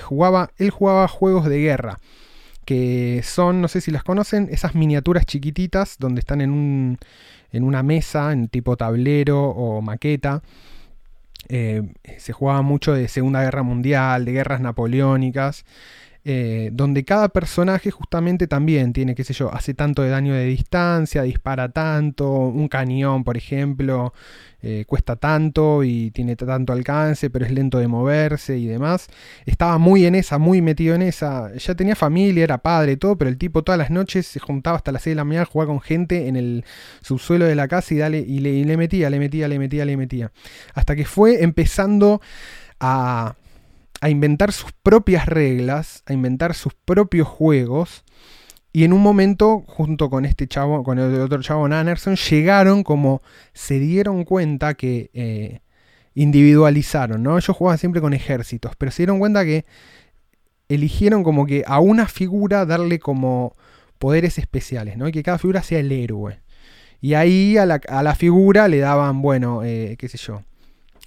jugaba, 0.00 0.50
él 0.56 0.70
jugaba 0.70 1.06
juegos 1.08 1.46
de 1.46 1.60
guerra, 1.60 1.98
que 2.64 3.22
son, 3.24 3.60
no 3.60 3.68
sé 3.68 3.80
si 3.80 3.90
las 3.90 4.04
conocen, 4.04 4.48
esas 4.50 4.74
miniaturas 4.74 5.26
chiquititas 5.26 5.96
donde 5.98 6.20
están 6.20 6.40
en, 6.40 6.50
un, 6.50 6.98
en 7.52 7.64
una 7.64 7.82
mesa, 7.82 8.32
en 8.32 8.48
tipo 8.48 8.76
tablero 8.76 9.42
o 9.42 9.82
maqueta. 9.82 10.42
se 11.48 12.32
jugaba 12.32 12.62
mucho 12.62 12.94
de 12.94 13.08
Segunda 13.08 13.42
Guerra 13.42 13.62
Mundial, 13.62 14.24
de 14.24 14.32
guerras 14.32 14.60
napoleónicas. 14.60 15.64
Eh, 16.22 16.68
donde 16.74 17.02
cada 17.02 17.30
personaje 17.30 17.90
justamente 17.90 18.46
también 18.46 18.92
tiene, 18.92 19.14
qué 19.14 19.24
sé 19.24 19.32
yo, 19.32 19.52
hace 19.54 19.72
tanto 19.72 20.02
de 20.02 20.10
daño 20.10 20.34
de 20.34 20.44
distancia, 20.44 21.22
dispara 21.22 21.70
tanto, 21.70 22.28
un 22.30 22.68
cañón, 22.68 23.24
por 23.24 23.38
ejemplo, 23.38 24.12
eh, 24.60 24.84
cuesta 24.86 25.16
tanto 25.16 25.82
y 25.82 26.10
tiene 26.10 26.36
tanto 26.36 26.74
alcance, 26.74 27.30
pero 27.30 27.46
es 27.46 27.52
lento 27.52 27.78
de 27.78 27.88
moverse 27.88 28.58
y 28.58 28.66
demás. 28.66 29.08
Estaba 29.46 29.78
muy 29.78 30.04
en 30.04 30.14
esa, 30.14 30.36
muy 30.36 30.60
metido 30.60 30.94
en 30.94 31.00
esa. 31.02 31.54
Ya 31.56 31.74
tenía 31.74 31.96
familia, 31.96 32.44
era 32.44 32.58
padre, 32.58 32.98
todo, 32.98 33.16
pero 33.16 33.30
el 33.30 33.38
tipo 33.38 33.62
todas 33.62 33.78
las 33.78 33.90
noches 33.90 34.26
se 34.26 34.40
juntaba 34.40 34.76
hasta 34.76 34.92
las 34.92 35.02
6 35.02 35.12
de 35.12 35.16
la 35.16 35.24
mañana 35.24 35.44
a 35.44 35.46
jugar 35.46 35.68
con 35.68 35.80
gente 35.80 36.28
en 36.28 36.36
el 36.36 36.64
subsuelo 37.00 37.46
de 37.46 37.54
la 37.54 37.66
casa 37.68 37.94
y, 37.94 37.96
dale, 37.96 38.18
y 38.18 38.40
le 38.40 38.76
metía, 38.76 39.08
le 39.08 39.18
metía, 39.18 39.48
le 39.48 39.58
metía, 39.58 39.84
le 39.86 39.96
metía. 39.96 40.32
Hasta 40.74 40.94
que 40.94 41.06
fue 41.06 41.42
empezando 41.42 42.20
a 42.78 43.36
a 44.00 44.08
inventar 44.08 44.52
sus 44.52 44.72
propias 44.72 45.26
reglas, 45.26 46.02
a 46.06 46.12
inventar 46.12 46.54
sus 46.54 46.74
propios 46.74 47.28
juegos. 47.28 48.04
Y 48.72 48.84
en 48.84 48.92
un 48.92 49.02
momento, 49.02 49.64
junto 49.66 50.10
con 50.10 50.24
este 50.24 50.46
chavo, 50.46 50.82
con 50.84 50.98
el 50.98 51.20
otro 51.20 51.42
chavo 51.42 51.66
Anderson, 51.66 52.16
llegaron 52.16 52.82
como 52.82 53.20
se 53.52 53.78
dieron 53.78 54.24
cuenta 54.24 54.74
que 54.74 55.10
eh, 55.12 55.60
individualizaron, 56.14 57.22
¿no? 57.22 57.36
Ellos 57.36 57.56
jugaban 57.56 57.78
siempre 57.78 58.00
con 58.00 58.14
ejércitos, 58.14 58.72
pero 58.78 58.92
se 58.92 59.02
dieron 59.02 59.18
cuenta 59.18 59.44
que 59.44 59.64
eligieron 60.68 61.24
como 61.24 61.46
que 61.46 61.64
a 61.66 61.80
una 61.80 62.06
figura 62.06 62.64
darle 62.64 63.00
como 63.00 63.56
poderes 63.98 64.38
especiales, 64.38 64.96
¿no? 64.96 65.08
Y 65.08 65.12
que 65.12 65.22
cada 65.22 65.38
figura 65.38 65.62
sea 65.62 65.80
el 65.80 65.90
héroe. 65.90 66.40
Y 67.00 67.14
ahí 67.14 67.56
a 67.56 67.66
la, 67.66 68.14
figura 68.14 68.68
le 68.68 68.78
daban, 68.78 69.22
bueno, 69.22 69.64
eh, 69.64 69.96
qué 69.98 70.08
sé 70.08 70.18
yo, 70.18 70.42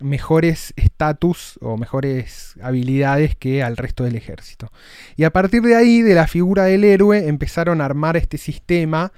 mejores 0.03 0.73
estatus 0.75 1.57
o 1.61 1.77
mejores 1.77 2.55
habilidades 2.61 3.35
que 3.35 3.63
al 3.63 3.77
resto 3.77 4.03
del 4.03 4.15
ejército. 4.15 4.71
Y 5.15 5.23
a 5.23 5.31
partir 5.31 5.63
de 5.63 5.75
ahí, 5.75 6.01
de 6.01 6.13
la 6.13 6.27
figura 6.27 6.65
del 6.65 6.83
héroe, 6.83 7.27
empezaron 7.27 7.81
a 7.81 7.85
armar 7.85 8.17
este 8.17 8.37
sistema 8.37 9.11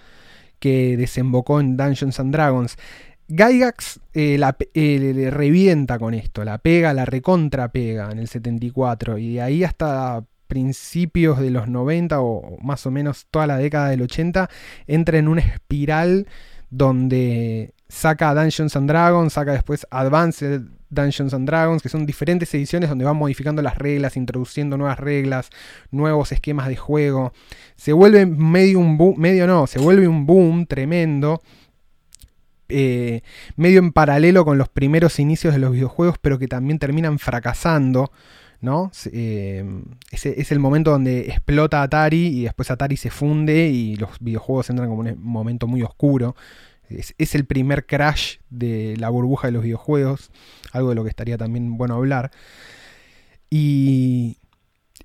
que 0.60 0.96
desembocó 0.98 1.60
en 1.60 1.76
Dungeons 1.76 2.20
and 2.20 2.32
Dragons. 2.32 2.78
Gygax 3.28 4.00
eh, 4.14 4.40
eh, 4.74 5.14
le 5.14 5.32
revienta 5.32 5.98
con 5.98 6.14
esto, 6.14 6.46
la 6.46 6.60
pega, 6.60 6.94
la 6.94 7.06
recontra 7.06 7.70
pega 7.70 8.12
en 8.12 8.20
el 8.20 8.28
74 8.28 9.18
y 9.18 9.34
de 9.34 9.42
ahí 9.42 9.64
hasta 9.64 10.24
principios 10.48 11.40
de 11.40 11.50
los 11.50 11.68
90 11.68 12.22
o 12.22 12.58
más 12.62 12.86
o 12.86 12.92
menos 12.92 13.26
toda 13.32 13.48
la 13.48 13.58
década 13.58 13.90
del 13.90 14.04
80 14.04 14.48
entra 14.86 15.18
en 15.18 15.28
una 15.28 15.42
espiral 15.42 16.28
donde 16.70 17.74
saca 17.88 18.36
Dungeons 18.36 18.76
and 18.76 18.88
Dragons, 18.90 19.34
saca 19.34 19.54
después 19.54 19.88
Advanced 19.90 20.62
Dungeons 20.90 21.34
and 21.34 21.48
Dragons, 21.48 21.82
que 21.82 21.90
son 21.90 22.06
diferentes 22.06 22.54
ediciones 22.54 22.90
donde 22.90 23.06
van 23.06 23.18
modificando 23.18 23.62
las 23.62 23.78
reglas, 23.78 24.18
introduciendo 24.18 24.78
nuevas 24.78 25.00
reglas, 25.00 25.50
nuevos 25.92 26.32
esquemas 26.32 26.68
de 26.68 26.76
juego. 26.76 27.34
Se 27.76 27.94
vuelve 27.94 28.26
medio 28.26 28.80
un 28.80 28.98
boom, 28.98 29.20
medio 29.20 29.48
no, 29.48 29.68
se 29.68 29.80
vuelve 29.80 30.08
un 30.08 30.26
boom 30.26 30.66
tremendo. 30.66 31.42
Eh, 32.68 33.22
medio 33.58 33.78
en 33.78 33.92
paralelo 33.92 34.44
con 34.44 34.58
los 34.58 34.70
primeros 34.70 35.20
inicios 35.20 35.54
de 35.54 35.60
los 35.60 35.72
videojuegos, 35.72 36.18
pero 36.20 36.40
que 36.40 36.48
también 36.48 36.80
terminan 36.80 37.20
fracasando. 37.20 38.12
¿no? 38.62 38.92
Eh, 39.12 39.64
ese 40.12 40.42
es 40.42 40.52
el 40.52 40.60
momento 40.60 40.92
donde 40.92 41.30
explota 41.30 41.84
Atari 41.84 42.28
y 42.28 42.44
después 42.44 42.72
Atari 42.72 42.98
se 42.98 43.12
funde 43.12 43.68
y 43.68 43.96
los 43.96 44.20
videojuegos 44.20 44.70
entran 44.70 44.90
como 44.90 45.02
un 45.02 45.16
momento 45.20 45.68
muy 45.68 45.84
oscuro. 45.84 46.36
Es, 46.90 47.36
el 47.36 47.46
primer 47.46 47.86
crash 47.86 48.38
de 48.50 48.96
la 48.98 49.10
burbuja 49.10 49.48
de 49.48 49.54
los 49.54 49.64
videojuegos, 49.64 50.32
algo 50.72 50.90
de 50.90 50.96
lo 50.96 51.04
que 51.04 51.10
estaría 51.10 51.38
también 51.38 51.78
bueno 51.78 51.96
hablar. 51.96 52.32
Y, 53.50 54.38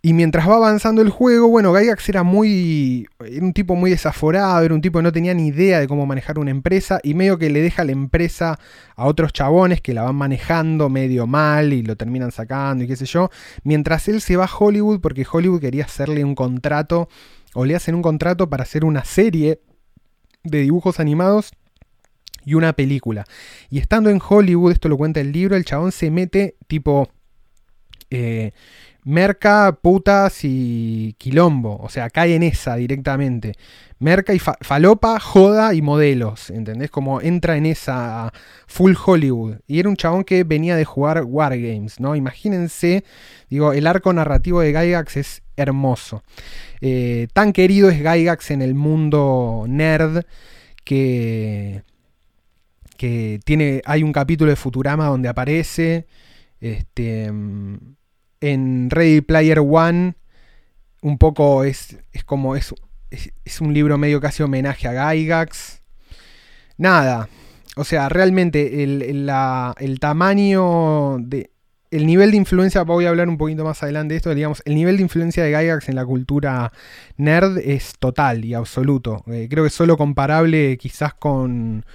y 0.02 0.14
mientras 0.14 0.48
va 0.48 0.56
avanzando 0.56 1.02
el 1.02 1.10
juego, 1.10 1.48
bueno, 1.48 1.74
Gygax 1.74 2.08
era 2.08 2.22
muy. 2.22 3.06
Era 3.18 3.44
un 3.44 3.52
tipo 3.52 3.76
muy 3.76 3.90
desaforado, 3.90 4.64
era 4.64 4.74
un 4.74 4.80
tipo 4.80 4.98
que 4.98 5.02
no 5.02 5.12
tenía 5.12 5.34
ni 5.34 5.48
idea 5.48 5.78
de 5.78 5.88
cómo 5.88 6.06
manejar 6.06 6.38
una 6.38 6.50
empresa, 6.50 7.00
y 7.02 7.14
medio 7.14 7.38
que 7.38 7.50
le 7.50 7.60
deja 7.60 7.84
la 7.84 7.92
empresa 7.92 8.58
a 8.96 9.06
otros 9.06 9.32
chabones 9.32 9.80
que 9.82 9.92
la 9.92 10.02
van 10.02 10.16
manejando 10.16 10.88
medio 10.88 11.26
mal 11.26 11.72
y 11.72 11.82
lo 11.82 11.96
terminan 11.96 12.32
sacando 12.32 12.84
y 12.84 12.86
qué 12.86 12.96
sé 12.96 13.04
yo. 13.04 13.30
Mientras 13.62 14.08
él 14.08 14.20
se 14.22 14.36
va 14.36 14.46
a 14.46 14.56
Hollywood, 14.58 15.00
porque 15.00 15.26
Hollywood 15.30 15.60
quería 15.60 15.84
hacerle 15.84 16.24
un 16.24 16.34
contrato, 16.34 17.08
o 17.54 17.64
le 17.64 17.76
hacen 17.76 17.94
un 17.94 18.02
contrato 18.02 18.48
para 18.48 18.62
hacer 18.62 18.84
una 18.84 19.04
serie 19.04 19.60
de 20.44 20.60
dibujos 20.60 20.98
animados 20.98 21.52
y 22.44 22.54
una 22.54 22.72
película. 22.72 23.24
Y 23.70 23.78
estando 23.78 24.10
en 24.10 24.20
Hollywood, 24.26 24.72
esto 24.72 24.88
lo 24.88 24.96
cuenta 24.96 25.20
el 25.20 25.32
libro, 25.32 25.56
el 25.56 25.64
chabón 25.64 25.92
se 25.92 26.10
mete 26.10 26.56
tipo 26.66 27.08
Eh, 28.12 28.50
merca, 29.04 29.78
putas 29.80 30.40
y 30.42 31.14
quilombo. 31.18 31.78
O 31.80 31.88
sea, 31.88 32.10
cae 32.10 32.34
en 32.34 32.42
esa 32.42 32.74
directamente. 32.76 33.54
Merca 33.98 34.34
y 34.34 34.38
falopa, 34.40 35.20
joda 35.20 35.74
y 35.74 35.82
modelos. 35.82 36.50
¿Entendés? 36.50 36.90
Como 36.90 37.20
entra 37.20 37.56
en 37.56 37.66
esa 37.66 38.32
full 38.66 38.94
Hollywood. 39.06 39.58
Y 39.66 39.78
era 39.78 39.88
un 39.88 39.96
chabón 39.96 40.24
que 40.24 40.44
venía 40.44 40.76
de 40.76 40.84
jugar 40.84 41.22
Wargames, 41.24 42.00
¿no? 42.00 42.16
Imagínense, 42.16 43.04
digo, 43.48 43.72
el 43.72 43.86
arco 43.86 44.12
narrativo 44.12 44.60
de 44.60 44.72
Gygax 44.72 45.16
es 45.16 45.42
hermoso. 45.56 46.22
Eh, 46.80 47.28
tan 47.32 47.52
querido 47.52 47.90
es 47.90 47.98
Gygax 47.98 48.50
en 48.50 48.62
el 48.62 48.74
mundo 48.74 49.66
nerd 49.68 50.24
que, 50.84 51.82
que 53.00 53.40
tiene, 53.46 53.80
hay 53.86 54.02
un 54.02 54.12
capítulo 54.12 54.50
de 54.50 54.56
Futurama 54.56 55.06
donde 55.06 55.30
aparece. 55.30 56.06
Este, 56.60 57.24
en 57.24 58.90
Ready 58.90 59.22
Player 59.22 59.60
One, 59.60 60.16
un 61.00 61.16
poco 61.16 61.64
es, 61.64 61.96
es 62.12 62.24
como 62.24 62.56
es, 62.56 62.74
es, 63.10 63.60
un 63.62 63.72
libro 63.72 63.96
medio 63.96 64.20
casi 64.20 64.42
homenaje 64.42 64.86
a 64.86 65.14
Gygax. 65.14 65.80
Nada, 66.76 67.30
o 67.74 67.84
sea, 67.84 68.10
realmente 68.10 68.82
el, 68.82 69.00
el 69.00 69.98
tamaño 69.98 71.16
de, 71.20 71.52
el 71.90 72.04
nivel 72.04 72.32
de 72.32 72.36
influencia, 72.36 72.82
voy 72.82 73.06
a 73.06 73.08
hablar 73.08 73.30
un 73.30 73.38
poquito 73.38 73.64
más 73.64 73.82
adelante 73.82 74.12
de 74.12 74.18
esto, 74.18 74.34
digamos, 74.34 74.60
el 74.66 74.74
nivel 74.74 74.98
de 74.98 75.04
influencia 75.04 75.42
de 75.42 75.58
Gygax 75.58 75.88
en 75.88 75.94
la 75.94 76.04
cultura 76.04 76.70
nerd 77.16 77.56
es 77.64 77.94
total 77.98 78.44
y 78.44 78.52
absoluto. 78.52 79.24
Eh, 79.28 79.48
creo 79.50 79.64
que 79.64 79.70
solo 79.70 79.96
comparable 79.96 80.76
quizás 80.76 81.14
con, 81.14 81.86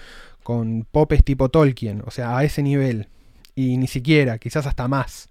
con 0.46 0.86
popes 0.92 1.24
tipo 1.24 1.50
Tolkien, 1.50 2.04
o 2.06 2.12
sea, 2.12 2.38
a 2.38 2.44
ese 2.44 2.62
nivel. 2.62 3.08
Y 3.56 3.78
ni 3.78 3.88
siquiera, 3.88 4.38
quizás 4.38 4.68
hasta 4.68 4.88
más. 4.88 5.28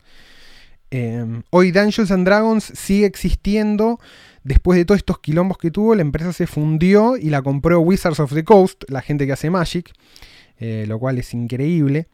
Em, 0.91 1.45
hoy 1.51 1.71
Dungeons 1.71 2.11
and 2.11 2.27
Dragons 2.27 2.65
sigue 2.65 3.07
existiendo. 3.07 4.01
Después 4.43 4.77
de 4.77 4.85
todos 4.85 4.99
estos 4.99 5.21
quilombos 5.21 5.57
que 5.59 5.71
tuvo, 5.71 5.95
la 5.95 6.03
empresa 6.03 6.33
se 6.33 6.49
fundió 6.49 7.17
y 7.17 7.31
la 7.31 7.43
compró 7.43 7.79
Wizards 7.79 8.19
of 8.19 8.35
the 8.35 8.43
Coast, 8.43 8.83
la 8.89 9.03
gente 9.03 9.25
que 9.25 9.33
hace 9.33 9.51
Magic, 9.51 9.93
eh, 10.59 10.85
lo 10.89 10.99
cual 10.99 11.19
es 11.19 11.33
increíble. 11.33 12.09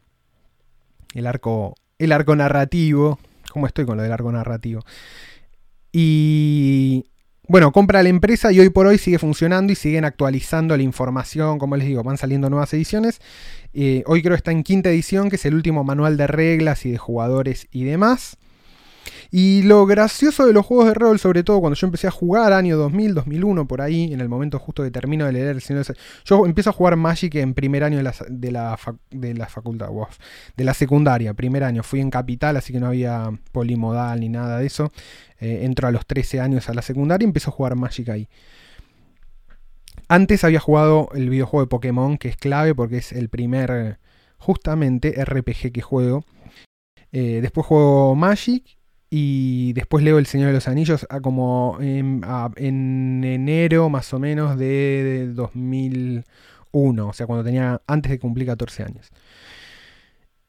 El 1.15 1.25
arco 1.25 1.73
el 1.97 2.11
arco 2.11 2.35
narrativo. 2.35 3.17
¿Cómo 3.51 3.65
estoy 3.65 3.85
con 3.85 3.97
lo 3.97 4.03
del 4.03 4.11
arco 4.11 4.31
narrativo? 4.31 4.81
Y 5.91 7.05
bueno, 7.51 7.73
compra 7.73 8.01
la 8.01 8.07
empresa 8.07 8.53
y 8.53 8.61
hoy 8.61 8.69
por 8.69 8.87
hoy 8.87 8.97
sigue 8.97 9.19
funcionando 9.19 9.73
y 9.73 9.75
siguen 9.75 10.05
actualizando 10.05 10.77
la 10.77 10.83
información. 10.83 11.59
Como 11.59 11.75
les 11.75 11.85
digo, 11.85 12.01
van 12.01 12.17
saliendo 12.17 12.49
nuevas 12.49 12.73
ediciones. 12.73 13.19
Eh, 13.73 14.03
hoy 14.05 14.21
creo 14.21 14.35
que 14.35 14.37
está 14.37 14.51
en 14.51 14.63
quinta 14.63 14.89
edición, 14.89 15.29
que 15.29 15.35
es 15.35 15.43
el 15.43 15.53
último 15.53 15.83
manual 15.83 16.15
de 16.15 16.27
reglas 16.27 16.85
y 16.85 16.91
de 16.91 16.97
jugadores 16.97 17.67
y 17.69 17.83
demás. 17.83 18.37
Y 19.31 19.63
lo 19.63 19.85
gracioso 19.85 20.45
de 20.45 20.53
los 20.53 20.65
juegos 20.65 20.87
de 20.87 20.93
rol, 20.93 21.17
sobre 21.17 21.43
todo 21.43 21.61
cuando 21.61 21.75
yo 21.75 21.87
empecé 21.87 22.07
a 22.07 22.11
jugar, 22.11 22.51
año 22.53 22.77
2000, 22.77 23.13
2001, 23.13 23.67
por 23.67 23.81
ahí, 23.81 24.11
en 24.11 24.19
el 24.19 24.27
momento 24.27 24.59
justo 24.59 24.83
que 24.83 24.91
termino 24.91 25.25
de 25.25 25.31
leer 25.31 25.57
Yo 26.25 26.45
empiezo 26.45 26.69
a 26.69 26.73
jugar 26.73 26.95
Magic 26.97 27.35
en 27.35 27.53
primer 27.53 27.83
año 27.83 27.97
de 27.97 28.03
la, 28.03 28.13
de 28.27 28.51
la, 28.51 28.77
de 29.09 29.33
la 29.33 29.47
facultad, 29.47 29.89
de 30.57 30.63
la 30.63 30.73
secundaria, 30.73 31.33
primer 31.33 31.63
año. 31.63 31.83
Fui 31.83 32.01
en 32.01 32.09
Capital, 32.09 32.57
así 32.57 32.73
que 32.73 32.79
no 32.79 32.87
había 32.87 33.31
polimodal 33.51 34.19
ni 34.19 34.29
nada 34.29 34.59
de 34.59 34.65
eso. 34.65 34.91
Eh, 35.39 35.61
entro 35.63 35.87
a 35.87 35.91
los 35.91 36.05
13 36.05 36.39
años 36.39 36.69
a 36.69 36.73
la 36.73 36.81
secundaria 36.81 37.25
y 37.25 37.29
empiezo 37.29 37.51
a 37.51 37.53
jugar 37.53 37.75
Magic 37.75 38.09
ahí. 38.09 38.27
Antes 40.09 40.43
había 40.43 40.59
jugado 40.59 41.07
el 41.13 41.29
videojuego 41.29 41.63
de 41.63 41.69
Pokémon, 41.69 42.17
que 42.17 42.27
es 42.27 42.35
clave 42.35 42.75
porque 42.75 42.97
es 42.97 43.13
el 43.13 43.29
primer, 43.29 43.97
justamente, 44.37 45.23
RPG 45.23 45.71
que 45.71 45.81
juego. 45.81 46.25
Eh, 47.13 47.39
después 47.41 47.65
juego 47.65 48.13
Magic 48.15 48.80
y 49.13 49.73
después 49.73 50.05
leo 50.05 50.17
El 50.17 50.25
Señor 50.25 50.47
de 50.47 50.53
los 50.53 50.69
Anillos 50.69 51.05
a 51.09 51.19
como 51.19 51.77
en, 51.81 52.23
enero 53.25 53.89
más 53.89 54.13
o 54.13 54.19
menos 54.19 54.57
de, 54.57 55.27
2001, 55.33 57.07
o 57.07 57.13
sea, 57.13 57.27
cuando 57.27 57.43
tenía 57.43 57.81
antes 57.87 58.09
de 58.09 58.19
cumplir 58.19 58.47
14 58.47 58.83
años. 58.83 59.11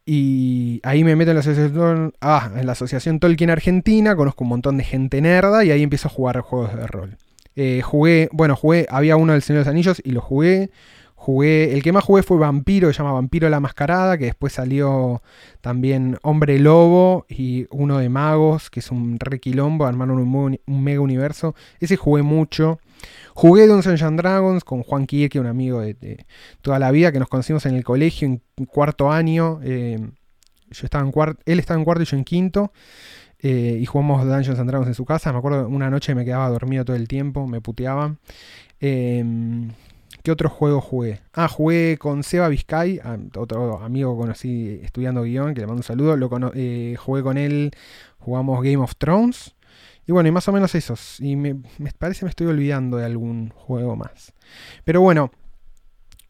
Y 0.07 0.81
ahí 0.85 1.03
me 1.03 1.17
meto 1.17 1.33
en 1.33 1.37
la 1.37 1.41
asociación, 1.41 2.15
ah, 2.21 2.53
en 2.57 2.67
la 2.67 2.73
asociación 2.73 3.19
Tolkien 3.19 3.51
Argentina, 3.51 4.15
conozco 4.15 4.45
un 4.45 4.51
montón 4.51 4.79
de 4.79 4.85
gente 4.85 5.21
nerda 5.21 5.65
y 5.65 5.73
ahí 5.73 5.83
empiezo 5.83 6.07
a 6.07 6.13
jugar 6.13 6.41
juegos 6.41 6.77
de 6.77 6.87
rol. 6.87 7.17
Eh, 7.57 7.83
jugué, 7.83 8.29
bueno, 8.33 8.55
jugué, 8.55 8.87
había 8.91 9.17
uno 9.17 9.33
del 9.33 9.43
Señor 9.43 9.59
de 9.59 9.65
los 9.65 9.73
Anillos 9.73 10.01
y 10.05 10.13
lo 10.13 10.21
jugué. 10.21 10.71
Jugué, 11.25 11.73
el 11.73 11.85
que 11.85 11.93
más 11.93 12.03
jugué 12.03 12.25
fue 12.25 12.37
Vampiro, 12.37 12.89
que 12.89 12.95
se 12.95 12.99
llama 12.99 13.13
Vampiro 13.13 13.49
la 13.49 13.61
Mascarada, 13.61 14.19
que 14.19 14.25
después 14.25 14.55
salió 14.55 15.23
también 15.61 16.19
Hombre 16.23 16.59
Lobo 16.59 17.27
y 17.29 17.69
uno 17.71 17.99
de 17.99 18.09
Magos, 18.09 18.71
que 18.71 18.81
es 18.81 18.91
un 18.91 19.21
requilombo, 19.21 19.87
armaron 19.87 20.19
un, 20.19 20.59
mega 20.67 21.01
universo. 21.01 21.55
Ese 21.79 21.97
jugué 21.97 22.23
mucho. 22.23 22.81
Jugué 23.35 23.69
Dungeons 23.69 24.03
and 24.03 24.19
Dragons 24.19 24.65
con 24.65 24.83
Juan 24.83 25.07
que 25.07 25.39
un 25.39 25.47
amigo 25.47 25.81
de, 25.81 26.27
toda 26.61 26.81
la 26.81 26.91
vida, 26.91 27.13
que 27.13 27.21
nos 27.21 27.29
conocimos 27.29 27.67
en 27.67 27.77
el 27.77 27.85
colegio 27.85 28.27
en 28.27 28.43
cuarto 28.67 29.13
año. 29.13 29.61
Eh, 29.63 30.01
yo 30.73 30.85
estaba 30.85 31.05
en 31.05 31.13
cuarto, 31.13 31.41
él 31.47 31.61
estaba 31.61 31.79
en 31.79 31.85
cuarto 31.85 32.03
y 32.03 32.07
yo 32.07 32.17
en 32.17 32.25
quinto. 32.25 32.73
Eh, 33.39 33.79
y 33.81 33.87
jugamos 33.87 34.27
Dungeons 34.27 34.59
and 34.59 34.69
Dragons 34.69 34.89
en 34.89 34.95
su 34.95 35.05
casa. 35.05 35.31
Me 35.31 35.39
acuerdo 35.39 35.69
una 35.69 35.89
noche 35.89 36.17
me 36.17 36.25
quedaba 36.25 36.49
dormido 36.49 36.85
todo 36.85 36.97
el 36.97 37.07
tiempo, 37.07 37.47
me 37.47 37.61
puteaba. 37.61 38.17
Eh, 38.81 39.25
¿Qué 40.23 40.31
otro 40.31 40.49
juego 40.49 40.81
jugué? 40.81 41.21
Ah, 41.33 41.49
jugué 41.49 41.99
con 41.99 42.23
Seba 42.23 42.49
Vizcay, 42.49 43.01
otro 43.37 43.81
amigo 43.81 44.15
que 44.15 44.21
conocí 44.21 44.81
estudiando 44.83 45.23
guion, 45.23 45.53
que 45.53 45.63
le 45.63 45.67
mando 45.67 45.81
un 45.81 45.85
saludo. 45.85 46.17
Eh, 46.55 46.95
jugué 46.97 47.23
con 47.23 47.39
él, 47.39 47.73
jugamos 48.19 48.63
Game 48.63 48.77
of 48.77 48.95
Thrones. 48.97 49.55
Y 50.07 50.13
bueno, 50.13 50.29
y 50.29 50.33
más 50.33 50.47
o 50.47 50.53
menos 50.53 50.75
esos. 50.77 51.19
Y 51.21 51.35
me, 51.35 51.55
me 51.79 51.91
parece 51.99 52.25
me 52.25 52.29
estoy 52.29 52.47
olvidando 52.47 52.99
de 52.99 53.05
algún 53.05 53.51
juego 53.51 53.97
más. 53.97 54.33
Pero 54.85 55.01
bueno, 55.01 55.33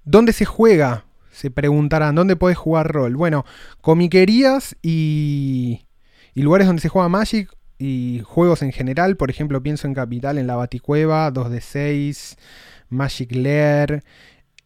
¿dónde 0.04 0.32
se 0.32 0.46
juega? 0.46 1.04
Se 1.30 1.50
preguntarán, 1.50 2.14
¿dónde 2.14 2.36
podés 2.36 2.56
jugar 2.56 2.90
rol? 2.92 3.16
Bueno, 3.16 3.44
comiquerías 3.82 4.74
y, 4.82 5.86
y 6.34 6.42
lugares 6.42 6.66
donde 6.66 6.80
se 6.80 6.88
juega 6.88 7.08
Magic 7.10 7.50
y 7.78 8.22
juegos 8.24 8.62
en 8.62 8.72
general. 8.72 9.16
Por 9.16 9.28
ejemplo, 9.28 9.62
pienso 9.62 9.86
en 9.86 9.94
Capital, 9.94 10.38
en 10.38 10.46
la 10.46 10.56
Baticueva, 10.56 11.30
2D6. 11.30 12.36
Magic 12.92 13.34
Lair, 13.34 14.04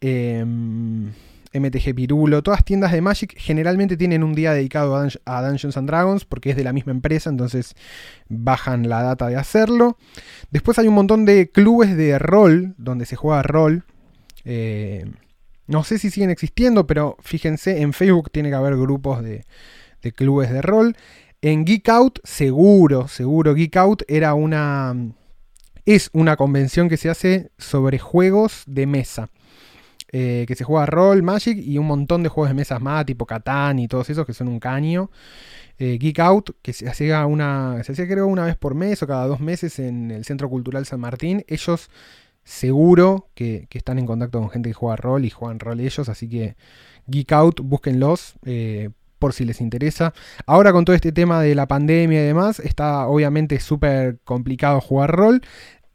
MTG 0.01 1.87
em, 1.87 1.95
Pirulo, 1.95 2.43
todas 2.43 2.63
tiendas 2.63 2.91
de 2.91 3.01
Magic 3.01 3.35
generalmente 3.37 3.97
tienen 3.97 4.23
un 4.23 4.35
día 4.35 4.53
dedicado 4.53 4.95
a, 4.95 5.41
Dungeons 5.41 5.77
and 5.77 5.87
Dragons 5.87 6.25
porque 6.25 6.51
es 6.51 6.55
de 6.55 6.63
la 6.63 6.73
misma 6.73 6.91
empresa, 6.91 7.29
entonces 7.29 7.75
bajan 8.29 8.89
la 8.89 9.01
data 9.01 9.27
de 9.27 9.37
hacerlo. 9.37 9.97
Después 10.51 10.77
hay 10.77 10.87
un 10.87 10.95
montón 10.95 11.25
de 11.25 11.49
clubes 11.49 11.97
de 11.97 12.19
rol 12.19 12.75
donde 12.77 13.05
se 13.05 13.15
juega 13.15 13.41
rol. 13.41 13.85
Eh, 14.45 15.05
no 15.65 15.83
sé 15.83 15.97
si 15.97 16.11
siguen 16.11 16.29
existiendo, 16.29 16.85
pero 16.87 17.17
fíjense, 17.21 17.81
en 17.81 17.93
Facebook 17.93 18.31
tiene 18.31 18.49
que 18.49 18.55
haber 18.55 18.77
grupos 18.77 19.23
de, 19.23 19.45
de 20.01 20.11
clubes 20.11 20.51
de 20.51 20.61
rol. 20.61 20.95
En 21.41 21.65
Geek 21.65 21.89
Out, 21.89 22.19
seguro, 22.23 23.07
seguro, 23.07 23.53
Geek 23.53 23.75
Out 23.77 24.03
era 24.07 24.33
una 24.33 24.95
es 25.87 26.09
una 26.11 26.35
convención 26.35 26.89
que 26.89 26.97
se 26.97 27.09
hace 27.09 27.49
sobre 27.57 27.97
juegos 27.97 28.63
de 28.67 28.85
mesa. 28.85 29.29
Eh, 30.11 30.45
que 30.47 30.55
se 30.55 30.63
juega 30.63 30.85
rol, 30.85 31.21
Magic 31.23 31.57
y 31.57 31.77
un 31.77 31.87
montón 31.87 32.23
de 32.23 32.29
juegos 32.29 32.49
de 32.49 32.55
mesas 32.55 32.81
más, 32.81 33.05
tipo 33.05 33.25
Catán 33.25 33.77
y 33.79 33.87
todos 33.87 34.09
esos 34.09 34.25
que 34.25 34.33
son 34.33 34.49
un 34.49 34.59
caño. 34.59 35.09
Eh, 35.77 35.97
Geek 35.97 36.19
Out, 36.19 36.49
que 36.61 36.73
se 36.73 36.89
hacía 36.89 37.25
una. 37.25 37.81
Se 37.83 37.93
hacía 37.93 38.05
creo 38.05 38.27
una 38.27 38.45
vez 38.45 38.57
por 38.57 38.75
mes 38.75 39.01
o 39.01 39.07
cada 39.07 39.27
dos 39.27 39.39
meses 39.39 39.79
en 39.79 40.11
el 40.11 40.25
Centro 40.25 40.49
Cultural 40.49 40.85
San 40.85 40.99
Martín. 40.99 41.45
Ellos 41.47 41.89
seguro 42.43 43.29
que, 43.33 43.67
están 43.71 43.99
en 43.99 44.05
contacto 44.05 44.39
con 44.39 44.49
gente 44.49 44.69
que 44.69 44.73
juega 44.73 44.97
rol 44.97 45.23
y 45.23 45.29
juegan 45.29 45.59
rol 45.59 45.79
ellos. 45.79 46.09
Así 46.09 46.27
que 46.27 46.57
Geek 47.07 47.31
Out, 47.31 47.61
búsquenlos. 47.61 48.35
Eh, 48.45 48.89
por 49.19 49.33
si 49.33 49.45
les 49.45 49.61
interesa. 49.61 50.13
Ahora 50.45 50.71
con 50.71 50.85
todo 50.85 50.95
este 50.95 51.11
tema 51.11 51.41
de 51.41 51.55
la 51.55 51.67
pandemia 51.67 52.21
y 52.21 52.25
demás, 52.27 52.59
está 52.59 53.07
obviamente 53.07 53.59
súper 53.59 54.19
complicado 54.23 54.81
jugar 54.81 55.11
rol 55.11 55.41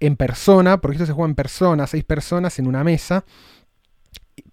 en 0.03 0.17
persona, 0.17 0.81
porque 0.81 0.97
esto 0.97 1.07
se 1.07 1.13
juega 1.13 1.29
en 1.29 1.37
persona, 1.37 1.87
seis 1.87 2.03
personas 2.03 2.59
en 2.59 2.67
una 2.67 2.83
mesa. 2.83 3.25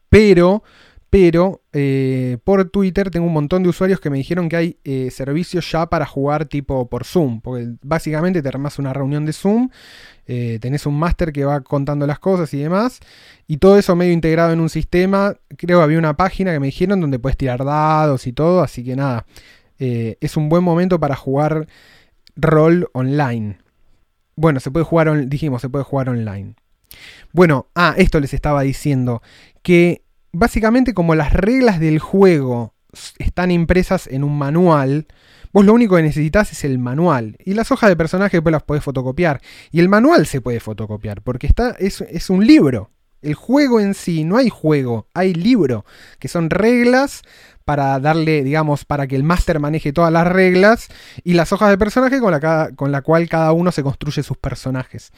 Pero, 0.09 0.63
pero, 1.09 1.63
eh, 1.73 2.37
por 2.43 2.69
Twitter 2.69 3.09
tengo 3.09 3.25
un 3.25 3.33
montón 3.33 3.63
de 3.63 3.69
usuarios 3.69 3.99
que 3.99 4.11
me 4.11 4.17
dijeron 4.17 4.47
que 4.47 4.55
hay 4.55 4.77
eh, 4.83 5.09
servicios 5.09 5.71
ya 5.71 5.87
para 5.87 6.05
jugar 6.05 6.45
tipo 6.45 6.87
por 6.87 7.03
Zoom. 7.03 7.41
Porque 7.41 7.67
básicamente 7.81 8.43
te 8.43 8.47
armas 8.47 8.77
una 8.77 8.93
reunión 8.93 9.25
de 9.25 9.33
Zoom, 9.33 9.69
eh, 10.27 10.59
tenés 10.61 10.85
un 10.85 10.99
máster 10.99 11.33
que 11.33 11.45
va 11.45 11.61
contando 11.61 12.05
las 12.05 12.19
cosas 12.19 12.53
y 12.53 12.59
demás. 12.59 12.99
Y 13.47 13.57
todo 13.57 13.79
eso 13.79 13.95
medio 13.95 14.13
integrado 14.13 14.53
en 14.53 14.59
un 14.59 14.69
sistema. 14.69 15.35
Creo 15.57 15.79
que 15.79 15.83
había 15.83 15.97
una 15.97 16.15
página 16.15 16.53
que 16.53 16.59
me 16.59 16.67
dijeron 16.67 17.01
donde 17.01 17.17
puedes 17.17 17.37
tirar 17.37 17.65
dados 17.65 18.27
y 18.27 18.33
todo. 18.33 18.61
Así 18.61 18.83
que 18.83 18.95
nada, 18.95 19.25
es 19.79 20.37
un 20.37 20.47
buen 20.49 20.63
momento 20.63 20.99
para 20.99 21.15
jugar 21.15 21.67
rol 22.35 22.87
online. 22.93 23.57
Bueno, 24.39 24.61
se 24.61 24.71
puede 24.71 24.85
jugar, 24.85 25.27
dijimos, 25.27 25.61
se 25.61 25.69
puede 25.69 25.83
jugar 25.83 26.09
online. 26.09 26.55
Bueno, 27.33 27.67
ah, 27.75 27.93
esto 27.97 28.19
les 28.19 28.33
estaba 28.33 28.61
diciendo, 28.61 29.21
que 29.61 30.03
básicamente 30.31 30.93
como 30.93 31.13
las 31.13 31.33
reglas 31.33 31.79
del 31.79 31.99
juego 31.99 32.73
están 33.17 33.51
impresas 33.51 34.07
en 34.07 34.23
un 34.23 34.37
manual, 34.37 35.07
Vos 35.51 35.65
lo 35.65 35.73
único 35.73 35.95
que 35.95 36.03
necesitas 36.03 36.51
es 36.51 36.63
el 36.63 36.77
manual. 36.77 37.35
Y 37.43 37.55
las 37.55 37.71
hojas 37.71 37.89
de 37.89 37.95
personaje 37.95 38.37
después 38.37 38.51
las 38.51 38.61
podés 38.61 38.83
fotocopiar. 38.83 39.41
Y 39.71 39.79
el 39.79 39.89
manual 39.89 40.27
se 40.27 40.41
puede 40.41 40.59
fotocopiar, 40.59 41.23
porque 41.23 41.47
está, 41.47 41.71
es, 41.79 42.01
es 42.01 42.29
un 42.29 42.45
libro. 42.45 42.91
El 43.21 43.33
juego 43.33 43.79
en 43.79 43.93
sí, 43.93 44.23
no 44.23 44.37
hay 44.37 44.49
juego, 44.49 45.07
hay 45.13 45.33
libro, 45.33 45.85
que 46.19 46.27
son 46.27 46.49
reglas 46.49 47.21
para 47.65 47.99
darle, 47.99 48.43
digamos, 48.43 48.85
para 48.85 49.07
que 49.07 49.15
el 49.15 49.23
máster 49.23 49.59
maneje 49.59 49.93
todas 49.93 50.11
las 50.11 50.25
reglas 50.27 50.87
y 51.23 51.33
las 51.33 51.51
hojas 51.51 51.69
de 51.69 51.77
personaje 51.77 52.19
con 52.19 52.31
la, 52.31 52.71
con 52.75 52.91
la 52.91 53.01
cual 53.01 53.29
cada 53.29 53.51
uno 53.51 53.71
se 53.71 53.83
construye 53.83 54.23
sus 54.23 54.37
personajes. 54.37 55.11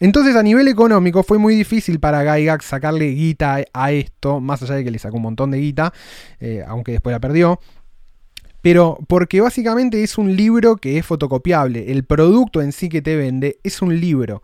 Entonces 0.00 0.34
a 0.34 0.42
nivel 0.42 0.66
económico 0.68 1.22
fue 1.22 1.38
muy 1.38 1.54
difícil 1.54 2.00
para 2.00 2.22
Gygax 2.22 2.64
sacarle 2.64 3.10
guita 3.10 3.64
a 3.72 3.92
esto, 3.92 4.40
más 4.40 4.62
allá 4.62 4.74
de 4.74 4.84
que 4.84 4.90
le 4.90 4.98
sacó 4.98 5.16
un 5.16 5.22
montón 5.22 5.50
de 5.50 5.58
guita, 5.58 5.92
eh, 6.40 6.64
aunque 6.66 6.92
después 6.92 7.12
la 7.12 7.20
perdió. 7.20 7.60
Pero 8.60 8.98
porque 9.06 9.42
básicamente 9.42 10.02
es 10.02 10.16
un 10.16 10.36
libro 10.36 10.76
que 10.76 10.96
es 10.96 11.04
fotocopiable, 11.04 11.92
el 11.92 12.04
producto 12.04 12.62
en 12.62 12.72
sí 12.72 12.88
que 12.88 13.02
te 13.02 13.14
vende 13.14 13.58
es 13.62 13.82
un 13.82 14.00
libro. 14.00 14.42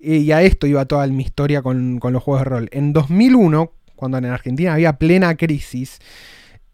Y 0.00 0.32
a 0.32 0.42
esto 0.42 0.66
iba 0.66 0.84
toda 0.86 1.06
mi 1.08 1.22
historia 1.22 1.62
con, 1.62 1.98
con 1.98 2.12
los 2.12 2.22
juegos 2.22 2.42
de 2.42 2.50
rol. 2.50 2.68
En 2.72 2.92
2001, 2.92 3.72
cuando 3.96 4.18
en 4.18 4.24
Argentina 4.26 4.74
había 4.74 4.94
plena 4.94 5.36
crisis, 5.36 5.98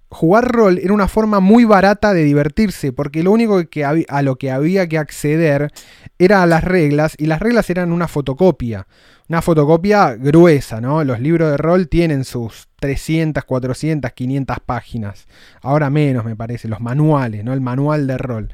jugar 0.09 0.45
rol 0.51 0.79
era 0.79 0.93
una 0.93 1.09
forma 1.09 1.41
muy 1.41 1.65
barata 1.65 2.15
de 2.15 2.23
divertirse, 2.23 2.93
porque 2.93 3.23
lo 3.23 3.33
único 3.33 3.69
que 3.69 3.85
a 3.85 4.23
lo 4.23 4.37
que 4.37 4.51
había 4.51 4.89
que 4.89 4.99
acceder 4.99 5.73
era 6.19 6.43
a 6.43 6.47
las 6.47 6.65
reglas, 6.65 7.15
y 7.19 7.27
las 7.27 7.41
reglas 7.41 7.69
eran 7.71 7.93
una 7.93 8.09
fotocopia. 8.09 8.87
Una 9.29 9.43
fotocopia 9.43 10.15
gruesa, 10.15 10.81
¿no? 10.81 11.03
Los 11.03 11.19
libros 11.19 11.51
de 11.51 11.57
rol 11.57 11.89
tienen 11.89 12.25
sus 12.25 12.69
300, 12.79 13.43
400, 13.45 14.13
500 14.13 14.61
páginas. 14.65 15.27
Ahora 15.63 15.91
menos, 15.91 16.25
me 16.25 16.37
parece, 16.37 16.69
los 16.69 16.81
manuales, 16.81 17.43
¿no? 17.43 17.53
El 17.53 17.61
manual 17.61 18.07
de 18.07 18.19
rol. 18.19 18.53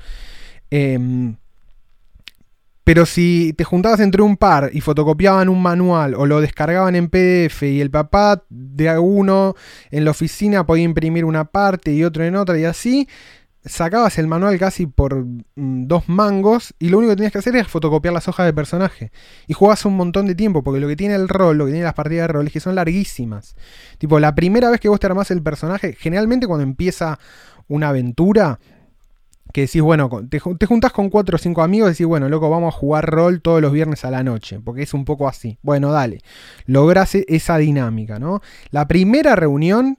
Eh, 0.71 1.35
pero 2.85 3.07
si 3.07 3.53
te 3.57 3.65
juntabas 3.65 4.01
entre 4.01 4.23
un 4.23 4.37
par 4.37 4.71
y 4.73 4.81
fotocopiaban 4.81 5.49
un 5.49 5.63
manual 5.63 6.15
o 6.15 6.27
lo 6.27 6.41
descargaban 6.41 6.97
en 6.97 7.09
PDF 7.09 7.63
y 7.63 7.81
el 7.81 7.91
papá 7.91 8.45
de 8.49 8.99
uno 8.99 9.55
en 9.91 10.05
la 10.05 10.11
oficina 10.11 10.67
podía 10.67 10.85
imprimir 10.85 11.25
una 11.25 11.45
parte 11.45 11.93
y 11.93 12.03
otro 12.05 12.25
en 12.25 12.37
otra 12.37 12.59
y 12.59 12.65
así, 12.65 13.09
sacabas 13.65 14.19
el 14.19 14.27
manual 14.27 14.59
casi 14.59 14.87
por 14.87 15.25
mm, 15.25 15.87
dos 15.87 16.09
mangos 16.09 16.75
y 16.79 16.89
lo 16.89 16.99
único 16.99 17.13
que 17.13 17.17
tenías 17.17 17.33
que 17.33 17.39
hacer 17.39 17.55
era 17.55 17.65
fotocopiar 17.65 18.13
las 18.13 18.29
hojas 18.29 18.47
de 18.47 18.53
personaje. 18.53 19.13
Y 19.47 19.55
jugabas 19.55 19.85
un 19.85 19.97
montón 19.97 20.27
de 20.27 20.35
tiempo, 20.35 20.63
porque 20.63 20.81
lo 20.81 20.89
que 20.89 20.97
tiene 20.97 21.15
el 21.15 21.29
rol, 21.29 21.59
lo 21.59 21.67
que 21.67 21.73
tiene 21.73 21.85
las 21.85 21.95
partidas 21.95 22.27
de 22.29 22.33
rol 22.33 22.47
es 22.47 22.53
que 22.53 22.61
son 22.61 22.75
larguísimas. 22.75 23.57
Tipo, 23.99 24.19
la 24.19 24.35
primera 24.35 24.71
vez 24.71 24.81
que 24.81 24.89
vos 24.89 24.99
te 24.99 25.07
armás 25.07 25.31
el 25.31 25.43
personaje, 25.43 25.95
generalmente 25.99 26.47
cuando 26.47 26.65
empieza 26.65 27.19
una 27.69 27.91
aventura, 27.91 28.59
que 29.53 29.63
decís, 29.63 29.83
bueno, 29.83 30.09
te, 30.29 30.41
te, 30.59 30.67
juntás 30.67 30.93
con 30.93 31.11
cuatro 31.11 31.37
o 31.37 31.39
cinco 31.39 31.63
amigos 31.63 31.89
y 31.89 31.93
decís, 31.93 32.07
bueno, 32.07 32.29
loco, 32.29 32.49
vamos 32.49 32.75
a 32.75 32.79
jugar 32.79 33.09
rol 33.11 33.43
todos 33.43 33.61
los 33.61 33.73
viernes 33.73 34.05
a 34.05 34.11
la 34.11 34.23
noche, 34.23 34.61
porque 34.61 34.83
es 34.83 34.95
un 34.95 35.05
poco 35.05 35.29
así. 35.29 35.59
Bueno, 35.63 35.93
dale, 35.93 36.21
lográs 36.67 37.15
e, 37.15 37.25
esa 37.29 37.59
dinámica, 37.59 38.19
¿no? 38.19 38.41
La 38.71 38.89
primera 38.89 39.37
reunión, 39.37 39.99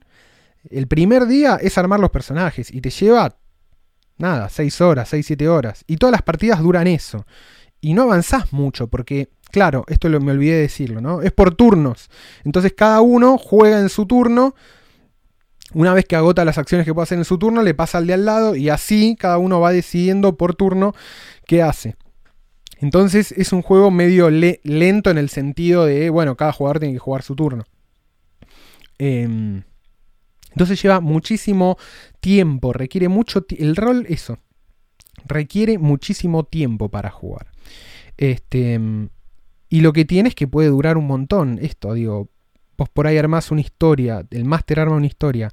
el 0.70 0.88
primer 0.88 1.26
día 1.26 1.56
es 1.60 1.78
armar 1.78 2.00
los 2.00 2.10
personajes 2.10 2.72
y 2.72 2.80
te 2.80 2.90
lleva, 2.90 3.36
nada, 4.18 4.48
seis 4.48 4.80
horas, 4.80 5.08
seis, 5.08 5.26
siete 5.26 5.48
horas. 5.48 5.84
Y 5.86 5.98
todas 5.98 6.12
las 6.12 6.22
partidas 6.22 6.60
duran 6.60 6.88
eso. 6.88 7.24
Y 7.80 7.94
no 7.94 8.02
avanzás 8.02 8.52
mucho, 8.52 8.88
porque, 8.88 9.28
claro, 9.52 9.84
esto 9.86 10.08
lo, 10.08 10.20
me 10.20 10.32
olvidé 10.32 10.54
de 10.54 10.62
decirlo, 10.62 11.00
¿no? 11.00 11.22
Es 11.22 11.32
por 11.32 11.54
turnos. 11.54 12.10
Entonces 12.44 12.72
cada 12.76 13.02
uno 13.02 13.38
juega 13.38 13.78
en 13.78 13.88
su 13.88 14.06
turno 14.06 14.54
una 15.72 15.94
vez 15.94 16.04
que 16.04 16.16
agota 16.16 16.44
las 16.44 16.58
acciones 16.58 16.84
que 16.84 16.92
puede 16.92 17.04
hacer 17.04 17.18
en 17.18 17.24
su 17.24 17.38
turno, 17.38 17.62
le 17.62 17.74
pasa 17.74 17.98
al 17.98 18.06
de 18.06 18.14
al 18.14 18.24
lado 18.24 18.54
y 18.54 18.68
así 18.68 19.16
cada 19.18 19.38
uno 19.38 19.60
va 19.60 19.72
decidiendo 19.72 20.36
por 20.36 20.54
turno 20.54 20.94
qué 21.46 21.62
hace. 21.62 21.96
Entonces 22.80 23.32
es 23.32 23.52
un 23.52 23.62
juego 23.62 23.90
medio 23.90 24.28
lento 24.30 25.10
en 25.10 25.18
el 25.18 25.30
sentido 25.30 25.86
de, 25.86 26.10
bueno, 26.10 26.36
cada 26.36 26.52
jugador 26.52 26.80
tiene 26.80 26.94
que 26.94 26.98
jugar 26.98 27.22
su 27.22 27.34
turno. 27.34 27.64
Em, 28.98 29.62
entonces 30.50 30.80
lleva 30.82 31.00
muchísimo 31.00 31.78
tiempo, 32.20 32.72
requiere 32.72 33.08
mucho... 33.08 33.44
El 33.56 33.74
rol, 33.74 34.06
eso, 34.08 34.38
requiere 35.24 35.78
muchísimo 35.78 36.44
tiempo 36.44 36.90
para 36.90 37.10
jugar. 37.10 37.48
Este, 38.16 38.78
y 39.68 39.80
lo 39.80 39.92
que 39.92 40.04
tiene 40.04 40.28
es 40.28 40.34
que 40.34 40.46
puede 40.46 40.68
durar 40.68 40.96
un 40.96 41.06
montón. 41.06 41.58
Esto, 41.60 41.94
digo, 41.94 42.28
vos 42.76 42.88
por 42.88 43.06
ahí 43.06 43.18
armás 43.18 43.50
una 43.50 43.60
historia, 43.60 44.24
el 44.30 44.44
máster 44.44 44.80
arma 44.80 44.96
una 44.96 45.06
historia 45.06 45.50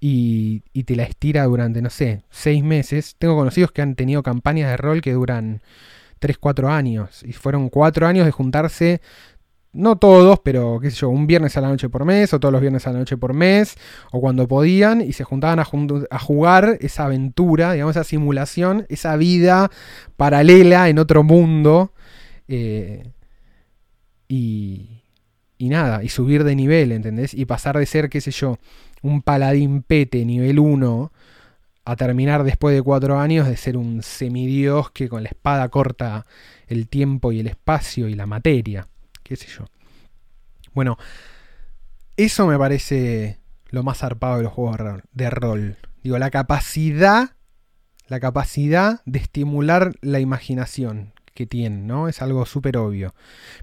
y, 0.00 0.60
te 0.84 0.96
la 0.96 1.04
estira 1.04 1.44
durante, 1.44 1.82
no 1.82 1.90
sé, 1.90 2.22
seis 2.30 2.64
meses. 2.64 3.16
Tengo 3.18 3.36
conocidos 3.36 3.72
que 3.72 3.82
han 3.82 3.94
tenido 3.94 4.22
campañas 4.22 4.70
de 4.70 4.76
rol 4.76 5.02
que 5.02 5.12
duran 5.12 5.62
3, 6.18 6.38
4 6.38 6.70
años. 6.70 7.22
Y 7.24 7.32
fueron 7.32 7.68
4 7.68 8.06
años 8.06 8.24
de 8.26 8.32
juntarse, 8.32 9.00
no 9.72 9.96
todos, 9.98 10.40
pero 10.40 10.80
qué 10.80 10.90
sé 10.90 10.98
yo, 10.98 11.10
un 11.10 11.26
viernes 11.26 11.56
a 11.56 11.60
la 11.60 11.68
noche 11.68 11.88
por 11.88 12.04
mes, 12.04 12.32
o 12.34 12.40
todos 12.40 12.52
los 12.52 12.60
viernes 12.60 12.86
a 12.86 12.92
la 12.92 12.98
noche 13.00 13.16
por 13.18 13.34
mes, 13.34 13.76
o 14.10 14.20
cuando 14.20 14.48
podían, 14.48 15.00
y 15.02 15.12
se 15.12 15.24
juntaban 15.24 15.60
a, 15.60 15.66
a 16.10 16.18
jugar 16.18 16.78
esa 16.80 17.04
aventura, 17.04 17.72
digamos, 17.74 17.96
esa 17.96 18.04
simulación, 18.04 18.86
esa 18.88 19.16
vida 19.16 19.70
paralela 20.16 20.88
en 20.88 20.98
otro 20.98 21.22
mundo. 21.22 21.92
Eh, 22.48 23.12
y, 24.28 24.99
y 25.60 25.68
nada, 25.68 26.02
y 26.02 26.08
subir 26.08 26.42
de 26.42 26.56
nivel, 26.56 26.90
¿entendés? 26.90 27.34
Y 27.34 27.44
pasar 27.44 27.76
de 27.76 27.84
ser, 27.84 28.08
qué 28.08 28.22
sé 28.22 28.30
yo, 28.30 28.58
un 29.02 29.20
paladín 29.20 29.82
pete 29.82 30.24
nivel 30.24 30.58
1 30.58 31.12
a 31.84 31.96
terminar 31.96 32.44
después 32.44 32.74
de 32.74 32.80
cuatro 32.80 33.20
años 33.20 33.46
de 33.46 33.58
ser 33.58 33.76
un 33.76 34.02
semidios 34.02 34.90
que 34.90 35.10
con 35.10 35.22
la 35.22 35.28
espada 35.28 35.68
corta 35.68 36.24
el 36.66 36.88
tiempo 36.88 37.30
y 37.30 37.40
el 37.40 37.46
espacio 37.46 38.08
y 38.08 38.14
la 38.14 38.24
materia, 38.24 38.88
qué 39.22 39.36
sé 39.36 39.48
yo. 39.48 39.66
Bueno, 40.72 40.96
eso 42.16 42.46
me 42.46 42.56
parece 42.56 43.38
lo 43.68 43.82
más 43.82 43.98
zarpado 43.98 44.38
de 44.38 44.44
los 44.44 44.54
juegos 44.54 44.78
de 45.12 45.28
rol. 45.28 45.76
Digo, 46.02 46.16
la 46.16 46.30
capacidad, 46.30 47.32
la 48.08 48.18
capacidad 48.18 49.02
de 49.04 49.18
estimular 49.18 49.92
la 50.00 50.20
imaginación, 50.20 51.12
que 51.34 51.46
tienen, 51.46 51.86
¿no? 51.86 52.08
Es 52.08 52.22
algo 52.22 52.46
súper 52.46 52.76
obvio. 52.76 53.14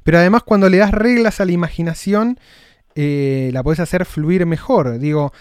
Pero 0.04 0.18
además 0.18 0.44
cuando 0.44 0.70
le 0.70 0.78
das 0.78 0.92
reglas 0.92 1.40
a 1.42 1.46
la 1.46 1.52
imaginación, 1.52 2.40
eh, 2.96 3.52
la 3.54 3.64
puedes 3.64 3.80
hacer 3.80 4.06
fluir 4.06 4.46
mejor. 4.46 5.00
Digo, 5.00 5.32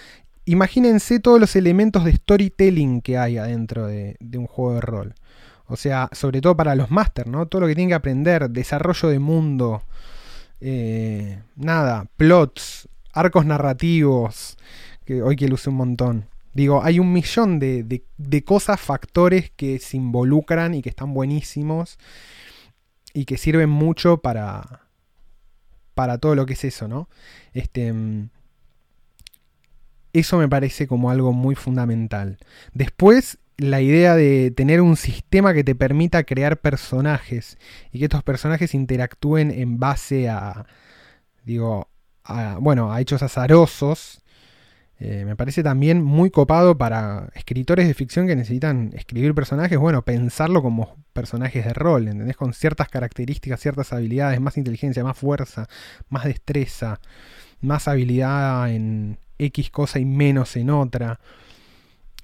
imagínense 0.44 1.20
todos 1.20 1.40
los 1.40 1.56
elementos 1.56 2.04
de 2.04 2.12
storytelling 2.12 3.00
que 3.02 3.18
hay 3.18 3.38
adentro 3.38 3.86
de, 3.86 4.16
un 4.34 4.46
juego 4.46 4.74
de 4.74 4.80
rol. 4.80 5.14
O 5.66 5.76
sea, 5.76 6.08
sobre 6.12 6.40
todo 6.40 6.56
para 6.56 6.74
los 6.74 6.90
masters, 6.90 7.28
¿no? 7.28 7.46
Todo 7.46 7.62
lo 7.62 7.66
que 7.66 7.74
tienen 7.74 7.88
que 7.88 7.94
aprender, 7.94 8.50
desarrollo 8.50 9.08
de 9.08 9.18
mundo, 9.18 9.82
eh, 10.60 11.40
nada, 11.56 12.06
plots, 12.16 12.88
arcos 13.12 13.46
narrativos, 13.46 14.56
que 15.04 15.22
hoy 15.22 15.36
que 15.36 15.48
luce 15.48 15.70
un 15.70 15.76
montón. 15.76 16.26
Digo, 16.56 16.82
hay 16.82 16.98
un 16.98 17.12
millón 17.12 17.58
de, 17.58 18.42
cosas, 18.46 18.80
factores 18.80 19.50
que 19.50 19.78
se 19.78 19.98
involucran 19.98 20.72
y 20.72 20.80
que 20.80 20.88
están 20.88 21.12
buenísimos 21.12 21.98
y 23.12 23.26
que 23.26 23.36
sirven 23.36 23.68
mucho 23.68 24.22
para, 24.22 24.88
para 25.92 26.16
todo 26.16 26.34
lo 26.34 26.46
que 26.46 26.54
es 26.54 26.64
eso, 26.64 26.88
¿no? 26.88 27.10
Este, 27.52 27.92
eso 30.14 30.38
me 30.38 30.48
parece 30.48 30.86
como 30.86 31.10
algo 31.10 31.34
muy 31.34 31.56
fundamental. 31.56 32.38
Después, 32.72 33.36
la 33.58 33.82
idea 33.82 34.14
de 34.14 34.50
tener 34.50 34.80
un 34.80 34.96
sistema 34.96 35.52
que 35.52 35.62
te 35.62 35.74
permita 35.74 36.24
crear 36.24 36.62
personajes 36.62 37.58
y 37.92 37.98
que 37.98 38.06
estos 38.06 38.22
personajes 38.22 38.72
interactúen 38.72 39.50
en 39.50 39.78
base 39.78 40.30
a, 40.30 40.64
digo, 41.44 41.90
a, 42.24 42.56
bueno, 42.58 42.94
a 42.94 43.02
hechos 43.02 43.22
azarosos 43.22 44.22
eh, 44.98 45.24
me 45.26 45.36
parece 45.36 45.62
también 45.62 46.02
muy 46.02 46.30
copado 46.30 46.78
para 46.78 47.28
escritores 47.34 47.86
de 47.86 47.92
ficción 47.92 48.26
que 48.26 48.34
necesitan 48.34 48.92
escribir 48.94 49.34
personajes, 49.34 49.78
bueno, 49.78 50.02
pensarlo 50.02 50.62
como 50.62 50.96
personajes 51.12 51.66
de 51.66 51.74
rol, 51.74 52.08
¿entendés? 52.08 52.36
Con 52.36 52.54
ciertas 52.54 52.88
características, 52.88 53.60
ciertas 53.60 53.92
habilidades, 53.92 54.40
más 54.40 54.56
inteligencia, 54.56 55.04
más 55.04 55.18
fuerza, 55.18 55.68
más 56.08 56.24
destreza, 56.24 57.00
más 57.60 57.88
habilidad 57.88 58.72
en 58.72 59.18
X 59.38 59.70
cosa 59.70 59.98
y 59.98 60.06
menos 60.06 60.56
en 60.56 60.70
otra. 60.70 61.20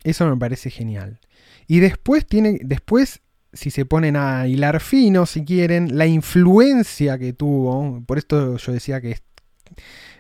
Eso 0.03 0.27
me 0.29 0.37
parece 0.37 0.71
genial. 0.71 1.21
Y 1.67 1.81
después 1.81 2.27
tiene, 2.27 2.59
después, 2.63 3.21
si 3.53 3.71
se 3.71 3.85
ponen 3.85 4.17
a 4.17 4.47
hilar 4.47 4.81
fino, 4.81 5.27
si 5.27 5.45
quieren, 5.45 5.99
la 5.99 6.07
influencia 6.07 7.19
que 7.19 7.35
tuvo, 7.35 8.03
por 8.07 8.17
esto 8.17 8.57
yo 8.57 8.73
decía 8.73 9.03
que 9.03 9.19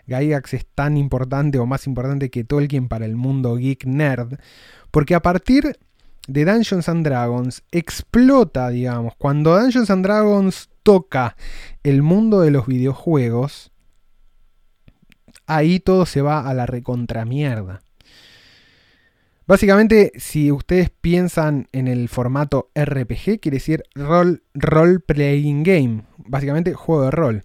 Gygax 0.07 0.55
es 0.55 0.67
tan 0.67 0.97
importante 0.97 1.59
o 1.59 1.67
más 1.67 1.87
importante 1.87 2.31
que 2.31 2.45
Tolkien 2.45 2.88
para 2.88 3.07
el 3.07 3.17
mundo 3.17 3.57
geek 3.57 3.85
nerd, 3.87 4.38
porque 4.91 5.15
a 5.15 5.21
partir 5.21 5.79
de 6.29 6.45
Dungeons 6.45 6.88
and 6.88 7.05
Dragons 7.05 7.62
explota, 7.73 8.69
digamos, 8.69 9.15
cuando 9.17 9.59
Dungeons 9.59 9.91
and 9.91 10.05
Dragons 10.05 10.71
toca 10.83 11.37
el 11.83 12.03
mundo 12.03 12.41
de 12.41 12.51
los 12.51 12.67
videojuegos, 12.67 13.73
ahí 15.47 15.81
todo 15.81 16.07
se 16.07 16.23
va 16.23 16.49
a 16.49 16.55
la 16.55 16.67
recontramierda. 16.67 17.83
Básicamente, 19.47 20.12
si 20.17 20.53
ustedes 20.53 20.91
piensan 20.91 21.67
en 21.73 21.88
el 21.88 22.09
formato 22.09 22.71
RPG, 22.75 23.41
quiere 23.41 23.57
decir 23.57 23.83
role, 23.95 24.41
role 24.55 25.01
playing 25.01 25.65
game. 25.65 26.05
Básicamente, 26.17 26.75
juego 26.75 27.03
de 27.03 27.11
rol. 27.11 27.45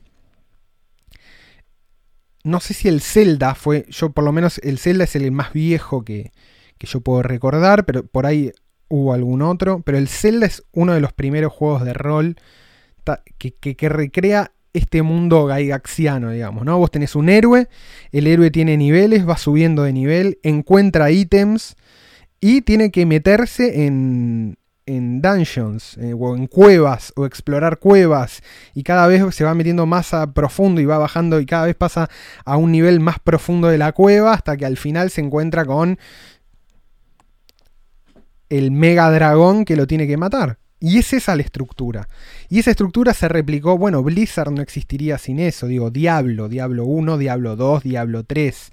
No 2.48 2.60
sé 2.60 2.74
si 2.74 2.88
el 2.88 3.02
Zelda 3.02 3.56
fue. 3.56 3.86
Yo, 3.90 4.12
por 4.12 4.24
lo 4.24 4.32
menos, 4.32 4.60
el 4.60 4.80
Zelda 4.80 5.04
es 5.04 5.16
el 5.16 5.32
más 5.32 5.54
viejo 5.54 6.04
que, 6.04 6.32
que 6.78 6.88
yo 6.88 7.02
puedo 7.02 7.22
recordar, 7.22 7.86
pero 7.86 8.06
por 8.06 8.26
ahí 8.26 8.52
hubo 8.88 9.14
algún 9.14 9.42
otro. 9.42 9.82
Pero 9.82 9.98
el 9.98 10.08
Zelda 10.08 10.46
es 10.46 10.64
uno 10.72 10.94
de 10.94 11.02
los 11.02 11.14
primeros 11.14 11.52
juegos 11.52 11.84
de 11.84 11.94
rol 11.94 12.38
que, 13.38 13.54
que, 13.54 13.90
recrea 13.90 14.52
este 14.74 15.02
mundo 15.02 15.46
gaigaxiano, 15.46 16.32
digamos, 16.32 16.66
¿no? 16.66 16.78
Vos 16.78 16.92
tenés 16.92 17.16
un 17.16 17.30
héroe, 17.30 17.68
el 18.12 18.28
héroe 18.28 18.52
tiene 18.52 18.78
niveles, 18.78 19.28
va 19.28 19.38
subiendo 19.38 19.84
de 19.84 19.94
nivel, 19.94 20.40
encuentra 20.44 21.12
ítems 21.12 21.76
y 22.40 22.62
tiene 22.62 22.92
que 22.92 23.06
meterse 23.06 23.86
en, 23.86 24.58
en 24.88 25.22
dungeons 25.22 25.98
eh, 25.98 26.14
o 26.18 26.36
en 26.36 26.48
cuevas 26.48 27.14
o 27.16 27.26
explorar 27.26 27.78
cuevas 27.78 28.42
y 28.74 28.84
cada 28.84 29.06
vez 29.06 29.36
se 29.36 29.44
va 29.44 29.54
metiendo 29.54 29.86
más 29.86 30.14
a 30.14 30.34
profundo 30.34 30.82
y 30.82 30.86
va 30.86 30.98
bajando 30.98 31.40
y 31.40 31.46
cada 31.46 31.66
vez 31.66 31.76
pasa 31.76 32.10
a 32.46 32.58
un 32.58 32.72
nivel 32.72 33.00
más 33.00 33.20
profundo 33.20 33.68
de 33.68 33.78
la 33.78 33.92
cueva 33.92 34.34
hasta 34.34 34.58
que 34.58 34.66
al 34.66 34.78
final 34.78 35.12
se 35.12 35.22
encuentra 35.22 35.66
con 35.66 36.00
el 38.50 38.72
mega 38.72 39.12
dragón 39.12 39.66
que 39.66 39.76
lo 39.76 39.86
tiene 39.86 40.08
que 40.08 40.18
matar. 40.18 40.58
Y 40.80 41.00
es 41.00 41.12
esa 41.12 41.36
la 41.36 41.42
estructura. 41.42 42.08
Y 42.50 42.60
esa 42.60 42.70
estructura 42.70 43.14
se 43.14 43.28
replicó, 43.28 43.78
bueno, 43.78 44.04
Blizzard 44.04 44.52
no 44.52 44.62
existiría 44.62 45.18
sin 45.18 45.40
eso, 45.40 45.66
digo, 45.68 45.90
Diablo, 45.90 46.50
Diablo 46.50 46.86
1, 46.86 47.18
Diablo 47.18 47.56
2, 47.56 47.84
Diablo 47.84 48.24
3, 48.24 48.72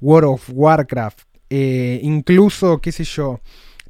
World 0.00 0.30
of 0.30 0.50
Warcraft, 0.50 1.20
eh, 1.50 2.00
incluso, 2.02 2.80
qué 2.80 2.90
sé 2.90 3.04
yo, 3.04 3.40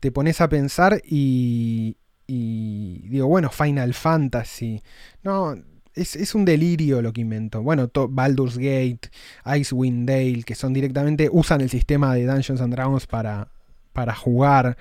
te 0.03 0.11
pones 0.11 0.41
a 0.41 0.49
pensar 0.49 1.01
y, 1.07 1.97
y 2.27 3.07
digo, 3.09 3.29
bueno, 3.29 3.51
Final 3.51 3.95
Fantasy, 3.95 4.83
no, 5.23 5.55
es, 5.95 6.35
un 6.35 6.45
delirio 6.45 7.01
lo 7.03 7.13
que 7.13 7.21
inventó. 7.21 7.63
Bueno, 7.63 7.89
Baldur's 8.11 8.59
Gate, 8.59 9.13
Icewind 9.47 10.09
Dale, 10.09 10.43
que 10.43 10.57
son 10.57 10.73
directamente, 10.73 11.29
usan 11.31 11.61
el 11.61 11.71
sistema 11.71 12.17
de 12.17 12.27
Dungeons 12.27 12.61
and 12.61 12.75
Dragons 12.75 13.07
para, 13.07 13.53
para 13.93 14.13
jugar. 14.13 14.77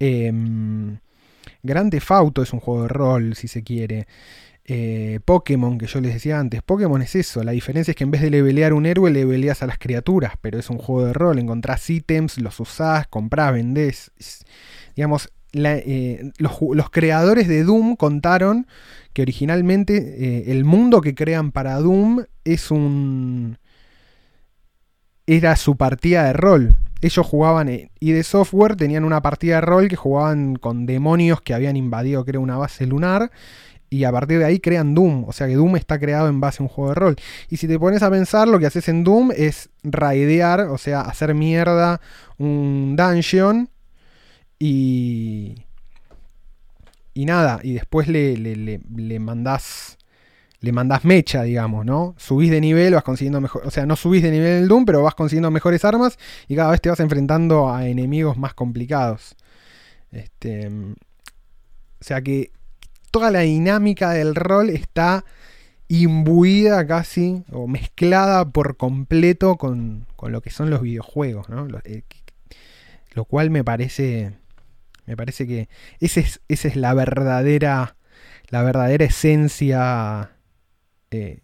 Eh, 0.00 0.32
Grande 1.62 2.00
Fauto 2.00 2.40
es 2.40 2.54
un 2.54 2.60
juego 2.60 2.84
de 2.84 2.88
rol, 2.88 3.34
si 3.34 3.48
se 3.48 3.62
quiere. 3.62 4.06
Eh, 4.68 5.20
Pokémon, 5.24 5.78
que 5.78 5.86
yo 5.86 6.00
les 6.00 6.14
decía 6.14 6.40
antes. 6.40 6.60
Pokémon 6.62 7.00
es 7.00 7.14
eso. 7.14 7.44
La 7.44 7.52
diferencia 7.52 7.92
es 7.92 7.96
que 7.96 8.02
en 8.02 8.10
vez 8.10 8.20
de 8.20 8.30
levelear 8.30 8.72
un 8.72 8.84
héroe, 8.84 9.10
leveleas 9.12 9.62
a 9.62 9.66
las 9.66 9.78
criaturas. 9.78 10.32
Pero 10.40 10.58
es 10.58 10.68
un 10.70 10.78
juego 10.78 11.06
de 11.06 11.12
rol. 11.12 11.38
Encontrás 11.38 11.88
ítems, 11.88 12.38
los 12.38 12.58
usás, 12.58 13.06
comprás, 13.06 13.52
vendés. 13.52 14.10
Digamos, 14.96 15.30
eh, 15.52 16.32
los, 16.38 16.90
creadores 16.90 17.46
de 17.46 17.62
Doom 17.62 17.94
contaron 17.94 18.66
que 19.12 19.22
originalmente 19.22 19.96
eh, 19.96 20.52
el 20.52 20.64
mundo 20.64 21.00
que 21.00 21.14
crean 21.14 21.52
para 21.52 21.76
Doom 21.76 22.24
es 22.44 22.70
un. 22.72 23.58
Era 25.28 25.56
su 25.56 25.76
partida 25.76 26.24
de 26.24 26.32
rol 26.32 26.76
ellos 27.02 27.26
jugaban 27.26 27.68
y 27.68 28.12
de 28.12 28.22
software 28.22 28.74
tenían 28.74 29.04
una 29.04 29.20
partida 29.20 29.56
de 29.56 29.60
rol 29.60 29.88
que 29.88 29.96
jugaban 29.96 30.56
con 30.56 30.86
demonios 30.86 31.40
que 31.42 31.52
habían 31.52 31.76
invadido 31.76 32.24
creo 32.24 32.40
una 32.40 32.56
base 32.56 32.86
lunar 32.86 33.30
y 33.90 34.04
a 34.04 34.12
partir 34.12 34.38
de 34.38 34.44
ahí 34.44 34.60
crean 34.60 34.94
Doom, 34.94 35.24
o 35.28 35.32
sea 35.32 35.46
que 35.46 35.54
Doom 35.54 35.76
está 35.76 35.98
creado 35.98 36.28
en 36.28 36.40
base 36.40 36.62
a 36.62 36.64
un 36.64 36.68
juego 36.68 36.90
de 36.90 36.94
rol. 36.94 37.16
Y 37.48 37.56
si 37.56 37.68
te 37.68 37.78
pones 37.78 38.02
a 38.02 38.10
pensar, 38.10 38.48
lo 38.48 38.58
que 38.58 38.66
haces 38.66 38.88
en 38.88 39.04
Doom 39.04 39.30
es 39.36 39.70
raidear, 39.82 40.62
o 40.62 40.78
sea, 40.78 41.02
hacer 41.02 41.34
mierda 41.34 42.00
un 42.38 42.96
dungeon 42.96 43.70
y 44.58 45.66
y 47.14 47.24
nada, 47.24 47.60
y 47.62 47.72
después 47.72 48.08
le, 48.08 48.36
le, 48.36 48.56
le, 48.56 48.80
le 48.94 49.18
mandás 49.18 49.96
le 50.60 50.72
mandás 50.72 51.04
mecha, 51.04 51.42
digamos, 51.42 51.84
¿no? 51.86 52.14
Subís 52.18 52.50
de 52.50 52.60
nivel, 52.60 52.94
vas 52.94 53.04
consiguiendo 53.04 53.40
mejor, 53.40 53.66
o 53.66 53.70
sea, 53.70 53.86
no 53.86 53.96
subís 53.96 54.22
de 54.22 54.30
nivel 54.30 54.48
en 54.48 54.62
el 54.64 54.68
Doom, 54.68 54.84
pero 54.84 55.02
vas 55.02 55.14
consiguiendo 55.14 55.50
mejores 55.50 55.84
armas 55.84 56.18
y 56.48 56.56
cada 56.56 56.70
vez 56.72 56.80
te 56.80 56.88
vas 56.88 57.00
enfrentando 57.00 57.72
a 57.72 57.86
enemigos 57.86 58.36
más 58.36 58.54
complicados. 58.54 59.36
Este, 60.10 60.68
o 60.68 60.94
sea 62.00 62.20
que 62.22 62.50
toda 63.10 63.30
la 63.30 63.40
dinámica 63.40 64.10
del 64.10 64.34
rol 64.34 64.70
está 64.70 65.24
imbuida 65.88 66.86
casi 66.86 67.44
o 67.52 67.66
mezclada 67.68 68.48
por 68.50 68.76
completo 68.76 69.56
con, 69.56 70.06
con 70.16 70.32
lo 70.32 70.40
que 70.40 70.50
son 70.50 70.70
los 70.70 70.82
videojuegos, 70.82 71.48
¿no? 71.48 71.66
Lo, 71.66 71.80
eh, 71.84 72.02
cual 73.28 73.50
me 73.50 73.64
parece 73.64 74.34
me 75.06 75.16
parece 75.16 75.46
que 75.46 75.68
esa 76.00 76.20
es, 76.20 76.40
es 76.48 76.76
la 76.76 76.92
verdadera 76.92 77.96
la 78.48 78.62
verdadera 78.62 79.04
esencia 79.04 80.32
eh, 81.10 81.40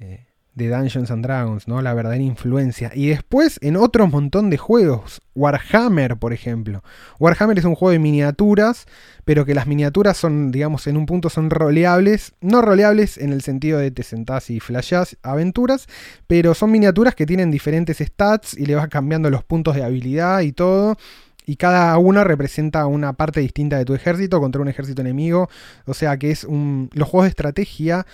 eh, 0.00 0.26
de 0.54 0.68
Dungeons 0.68 1.10
and 1.10 1.24
Dragons, 1.24 1.66
¿no? 1.66 1.80
La 1.80 1.94
verdadera 1.94 2.22
influencia. 2.22 2.90
Y 2.94 3.08
después 3.08 3.58
en 3.62 3.76
otro 3.76 4.06
montón 4.06 4.50
de 4.50 4.58
juegos. 4.58 5.20
Warhammer, 5.34 6.18
por 6.18 6.32
ejemplo. 6.32 6.82
Warhammer 7.18 7.58
es 7.58 7.64
un 7.64 7.74
juego 7.74 7.92
de 7.92 7.98
miniaturas, 7.98 8.86
pero 9.24 9.46
que 9.46 9.54
las 9.54 9.66
miniaturas 9.66 10.16
son, 10.16 10.52
digamos, 10.52 10.86
en 10.86 10.98
un 10.98 11.06
punto 11.06 11.30
son 11.30 11.48
roleables. 11.48 12.34
No 12.40 12.60
roleables 12.60 13.16
en 13.16 13.32
el 13.32 13.40
sentido 13.40 13.78
de 13.78 13.90
te 13.90 14.02
sentás 14.02 14.50
y 14.50 14.60
flashás 14.60 15.16
aventuras, 15.22 15.86
pero 16.26 16.54
son 16.54 16.70
miniaturas 16.70 17.14
que 17.14 17.24
tienen 17.24 17.50
diferentes 17.50 17.98
stats 17.98 18.54
y 18.54 18.66
le 18.66 18.74
vas 18.74 18.88
cambiando 18.88 19.30
los 19.30 19.44
puntos 19.44 19.74
de 19.74 19.84
habilidad 19.84 20.40
y 20.40 20.52
todo 20.52 20.96
y 21.44 21.56
cada 21.56 21.96
una 21.98 22.24
representa 22.24 22.86
una 22.86 23.14
parte 23.14 23.40
distinta 23.40 23.76
de 23.76 23.84
tu 23.84 23.94
ejército 23.94 24.40
contra 24.40 24.62
un 24.62 24.68
ejército 24.68 25.00
enemigo. 25.00 25.48
O 25.86 25.94
sea 25.94 26.16
que 26.16 26.30
es 26.30 26.44
un. 26.44 26.88
Los 26.92 27.08
juegos 27.08 27.24
de 27.24 27.30
estrategia 27.30 28.06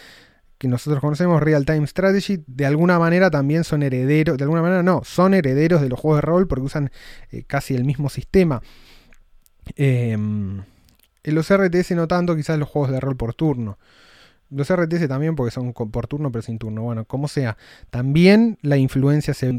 que 0.59 0.69
nosotros 0.69 1.01
conocemos, 1.01 1.41
Real 1.41 1.65
Time 1.65 1.87
Strategy, 1.87 2.43
de 2.47 2.67
alguna 2.67 2.99
manera 2.99 3.31
también 3.31 3.65
son 3.65 3.83
herederos. 3.83 4.37
De 4.37 4.45
alguna 4.45 4.61
manera 4.61 4.83
no, 4.83 5.03
son 5.05 5.35
herederos 5.35 5.81
de 5.81 5.89
los 5.89 5.99
juegos 5.99 6.19
de 6.19 6.23
rol 6.23 6.49
porque 6.49 6.65
usan 6.65 6.91
eh, 7.31 7.45
casi 7.45 7.75
el 7.75 7.85
mismo 7.85 8.11
sistema. 8.11 8.61
Em, 9.77 10.63
en 11.23 11.35
los 11.35 11.51
RTS 11.51 11.93
no 11.93 12.09
tanto, 12.09 12.35
quizás 12.35 12.59
los 12.59 12.69
juegos 12.69 12.91
de 12.91 13.01
rol 13.01 13.17
por 13.17 13.35
turno. 13.35 13.79
Los 14.51 14.73
RTS 14.73 15.09
también 15.09 15.37
porque 15.37 15.53
son 15.53 15.73
por 15.73 16.07
turno 16.09 16.33
pero 16.33 16.43
sin 16.43 16.59
turno. 16.59 16.83
Bueno, 16.83 17.05
como 17.05 17.29
sea. 17.29 17.57
También 17.91 18.59
la 18.63 18.79
influencia 18.79 19.35
se 19.35 19.59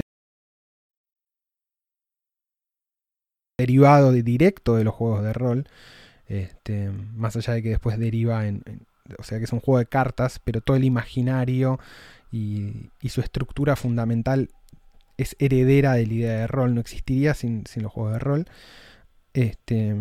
derivado 3.58 4.12
de 4.12 4.24
directo 4.24 4.76
de 4.76 4.84
los 4.84 4.94
juegos 4.94 5.24
de 5.24 5.34
rol. 5.34 5.68
Este, 6.28 6.92
más 7.16 7.36
allá 7.36 7.54
de 7.54 7.64
que 7.64 7.70
después 7.70 7.98
deriva 7.98 8.48
en, 8.48 8.64
O 9.18 9.24
sea 9.24 9.38
que 9.38 9.46
es 9.46 9.54
un 9.54 9.60
juego 9.60 9.80
de 9.80 9.86
cartas, 9.86 10.40
pero 10.44 10.62
todo 10.62 10.78
el 10.78 10.84
imaginario 10.84 11.80
y, 12.32 12.90
su 13.08 13.22
estructura 13.22 13.76
fundamental 13.76 14.50
es 15.18 15.36
heredera 15.40 15.94
de 15.94 16.06
la 16.08 16.14
idea 16.14 16.40
de 16.40 16.48
rol. 16.48 16.76
No 16.76 16.82
existiría 16.82 17.34
sin, 17.34 17.64
los 17.76 17.92
juegos 17.92 18.14
de 18.14 18.20
rol. 18.20 18.46
Este, 19.34 19.96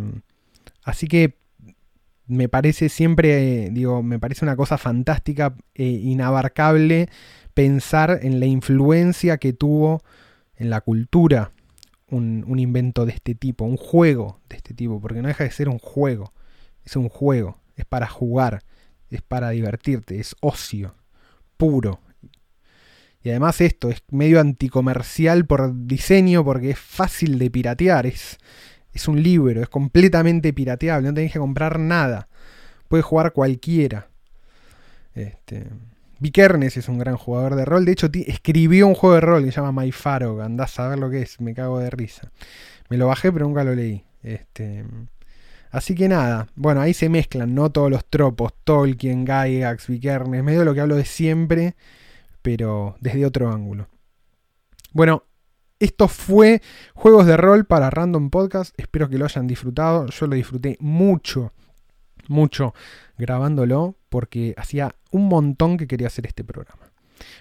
así 0.85 1.07
que 1.07 1.37
me 2.27 2.49
parece 2.49 2.89
siempre, 2.89 3.71
digo, 3.71 4.03
me 4.03 4.19
parece 4.19 4.45
una 4.45 4.57
cosa 4.57 4.79
fantástica 4.79 5.55
e 5.75 5.87
inabarcable 5.87 7.09
pensar 7.55 8.21
en 8.23 8.39
la 8.39 8.47
influencia 8.47 9.39
que 9.39 9.53
tuvo 9.53 10.03
en 10.57 10.71
la 10.71 10.81
cultura 10.81 11.53
un, 12.11 12.59
invento 12.59 13.07
de 13.07 13.13
este 13.13 13.35
tipo, 13.35 13.65
un 13.65 13.77
juego 13.77 14.41
de 14.49 14.57
este 14.57 14.75
tipo, 14.75 15.01
porque 15.01 15.23
no 15.23 15.29
deja 15.29 15.45
de 15.45 15.51
ser 15.51 15.69
un 15.69 15.79
juego, 15.79 16.33
es 16.85 16.97
un 16.97 17.09
juego, 17.09 17.59
es 17.77 17.85
para 17.85 18.07
jugar, 18.07 18.63
es 19.11 19.23
para 19.23 19.51
divertirte, 19.51 20.19
es 20.21 20.37
ocio, 20.41 20.95
puro. 21.57 22.01
Y 23.23 23.31
además 23.31 23.61
esto 23.61 23.91
es 23.91 24.03
medio 24.11 24.41
anticomercial 24.41 25.45
por 25.47 25.87
diseño 25.87 26.45
porque 26.45 26.71
es 26.71 26.79
fácil 26.79 27.39
de 27.39 27.51
piratear, 27.51 28.07
es, 28.07 28.39
es 28.93 29.09
un 29.09 29.23
libro, 29.23 29.61
es 29.61 29.69
completamente 29.69 30.53
pirateable, 30.53 31.09
no 31.09 31.15
tenés 31.15 31.33
que 31.33 31.39
comprar 31.39 31.79
nada, 31.79 32.29
puede 32.89 33.03
jugar 33.03 33.33
cualquiera. 33.33 34.09
Este, 35.15 35.67
Vikernes 36.21 36.77
es 36.77 36.89
un 36.89 36.99
gran 36.99 37.17
jugador 37.17 37.55
de 37.55 37.65
rol. 37.65 37.85
De 37.85 37.93
hecho, 37.93 38.09
escribió 38.13 38.87
un 38.87 38.95
juego 38.95 39.15
de 39.15 39.21
rol 39.21 39.45
que 39.45 39.53
se 39.53 39.61
llama 39.61 39.83
My 39.83 39.93
Faro. 39.93 40.43
Andás 40.43 40.79
a 40.81 40.89
ver 40.89 40.99
lo 40.99 41.11
que 41.11 41.23
es. 41.23 41.41
Me 41.41 41.55
cago 41.55 41.79
de 41.79 41.91
risa. 41.91 42.31
Me 42.89 42.97
lo 42.97 43.07
bajé, 43.07 43.33
pero 43.33 43.47
nunca 43.47 43.65
lo 43.65 43.75
leí. 43.75 44.05
Este, 44.23 44.85
así 45.71 45.95
que 45.95 46.09
nada. 46.09 46.49
Bueno, 46.55 46.81
ahí 46.81 46.95
se 46.95 47.09
mezclan, 47.09 47.55
¿no? 47.55 47.71
Todos 47.71 47.91
los 47.91 48.05
tropos. 48.05 48.53
Tolkien, 48.65 49.25
Gygax, 49.25 49.89
Vikernes. 49.89 50.43
Medio 50.43 50.65
lo 50.65 50.75
que 50.75 50.81
hablo 50.81 50.97
de 50.97 51.05
siempre, 51.05 51.75
pero 52.43 52.97
desde 53.01 53.27
otro 53.27 53.51
ángulo. 53.51 53.89
Bueno, 54.93 55.25
esto 55.79 56.09
fue 56.09 56.63
Juegos 56.95 57.27
de 57.27 57.37
Rol 57.37 57.65
para 57.67 57.91
Random 57.91 58.31
Podcast. 58.31 58.75
Espero 58.79 59.09
que 59.09 59.19
lo 59.19 59.25
hayan 59.25 59.47
disfrutado. 59.47 60.07
Yo 60.07 60.27
lo 60.27 60.35
disfruté 60.35 60.77
mucho 60.81 61.53
mucho 62.29 62.75
grabándolo 63.17 63.97
porque 64.09 64.55
hacía 64.57 64.95
un 65.11 65.29
montón 65.29 65.77
que 65.77 65.87
quería 65.87 66.07
hacer 66.07 66.27
este 66.27 66.45
programa. 66.45 66.93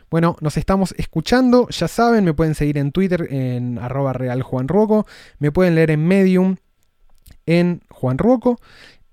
Bueno, 0.10 0.38
nos 0.42 0.58
estamos 0.58 0.96
escuchando, 0.98 1.68
ya 1.70 1.88
saben, 1.88 2.26
me 2.26 2.34
pueden 2.34 2.56
seguir 2.56 2.78
en 2.78 2.92
Twitter 2.92 3.28
en 3.30 3.78
arroba 3.78 4.14
real 4.14 4.44
me 5.40 5.52
pueden 5.52 5.76
leer 5.76 5.92
en 5.92 6.08
Medium 6.08 6.56
en 7.46 7.82
Juan 7.90 8.18
Ruoco 8.18 8.60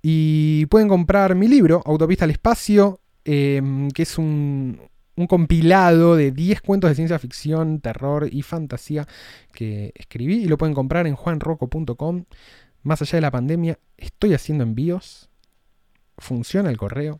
y 0.02 0.66
pueden 0.66 0.88
comprar 0.88 1.34
mi 1.34 1.48
libro, 1.48 1.82
Autopista 1.86 2.24
al 2.24 2.30
Espacio, 2.30 3.00
em, 3.24 3.90
que 3.90 4.02
es 4.02 4.18
un, 4.18 4.78
un 5.16 5.26
compilado 5.26 6.16
de 6.16 6.30
10 6.32 6.60
cuentos 6.60 6.90
de 6.90 6.94
ciencia 6.94 7.18
ficción, 7.18 7.80
terror 7.80 8.28
y 8.30 8.42
fantasía 8.42 9.06
que 9.52 9.92
escribí 9.94 10.42
y 10.44 10.48
lo 10.48 10.58
pueden 10.58 10.74
comprar 10.74 11.06
en 11.06 11.14
juanroco.com. 11.14 12.24
Más 12.82 13.00
allá 13.00 13.16
de 13.16 13.22
la 13.22 13.30
pandemia, 13.30 13.78
estoy 13.96 14.34
haciendo 14.34 14.64
envíos, 14.64 15.30
funciona 16.18 16.68
el 16.70 16.76
correo, 16.76 17.18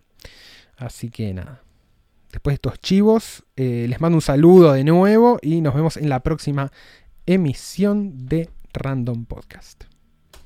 así 0.77 1.09
que 1.09 1.33
nada. 1.33 1.63
Después 2.33 2.53
de 2.53 2.57
estos 2.57 2.81
chivos, 2.81 3.45
eh, 3.57 3.87
les 3.89 4.01
mando 4.01 4.17
un 4.17 4.23
saludo 4.23 4.73
de 4.73 4.85
nuevo 4.85 5.39
y 5.41 5.61
nos 5.61 5.75
vemos 5.75 5.97
en 5.97 6.09
la 6.09 6.21
próxima 6.21 6.73
emisión 7.27 8.27
de 8.27 8.51
Random 8.73 9.25
Podcast. 9.25 9.85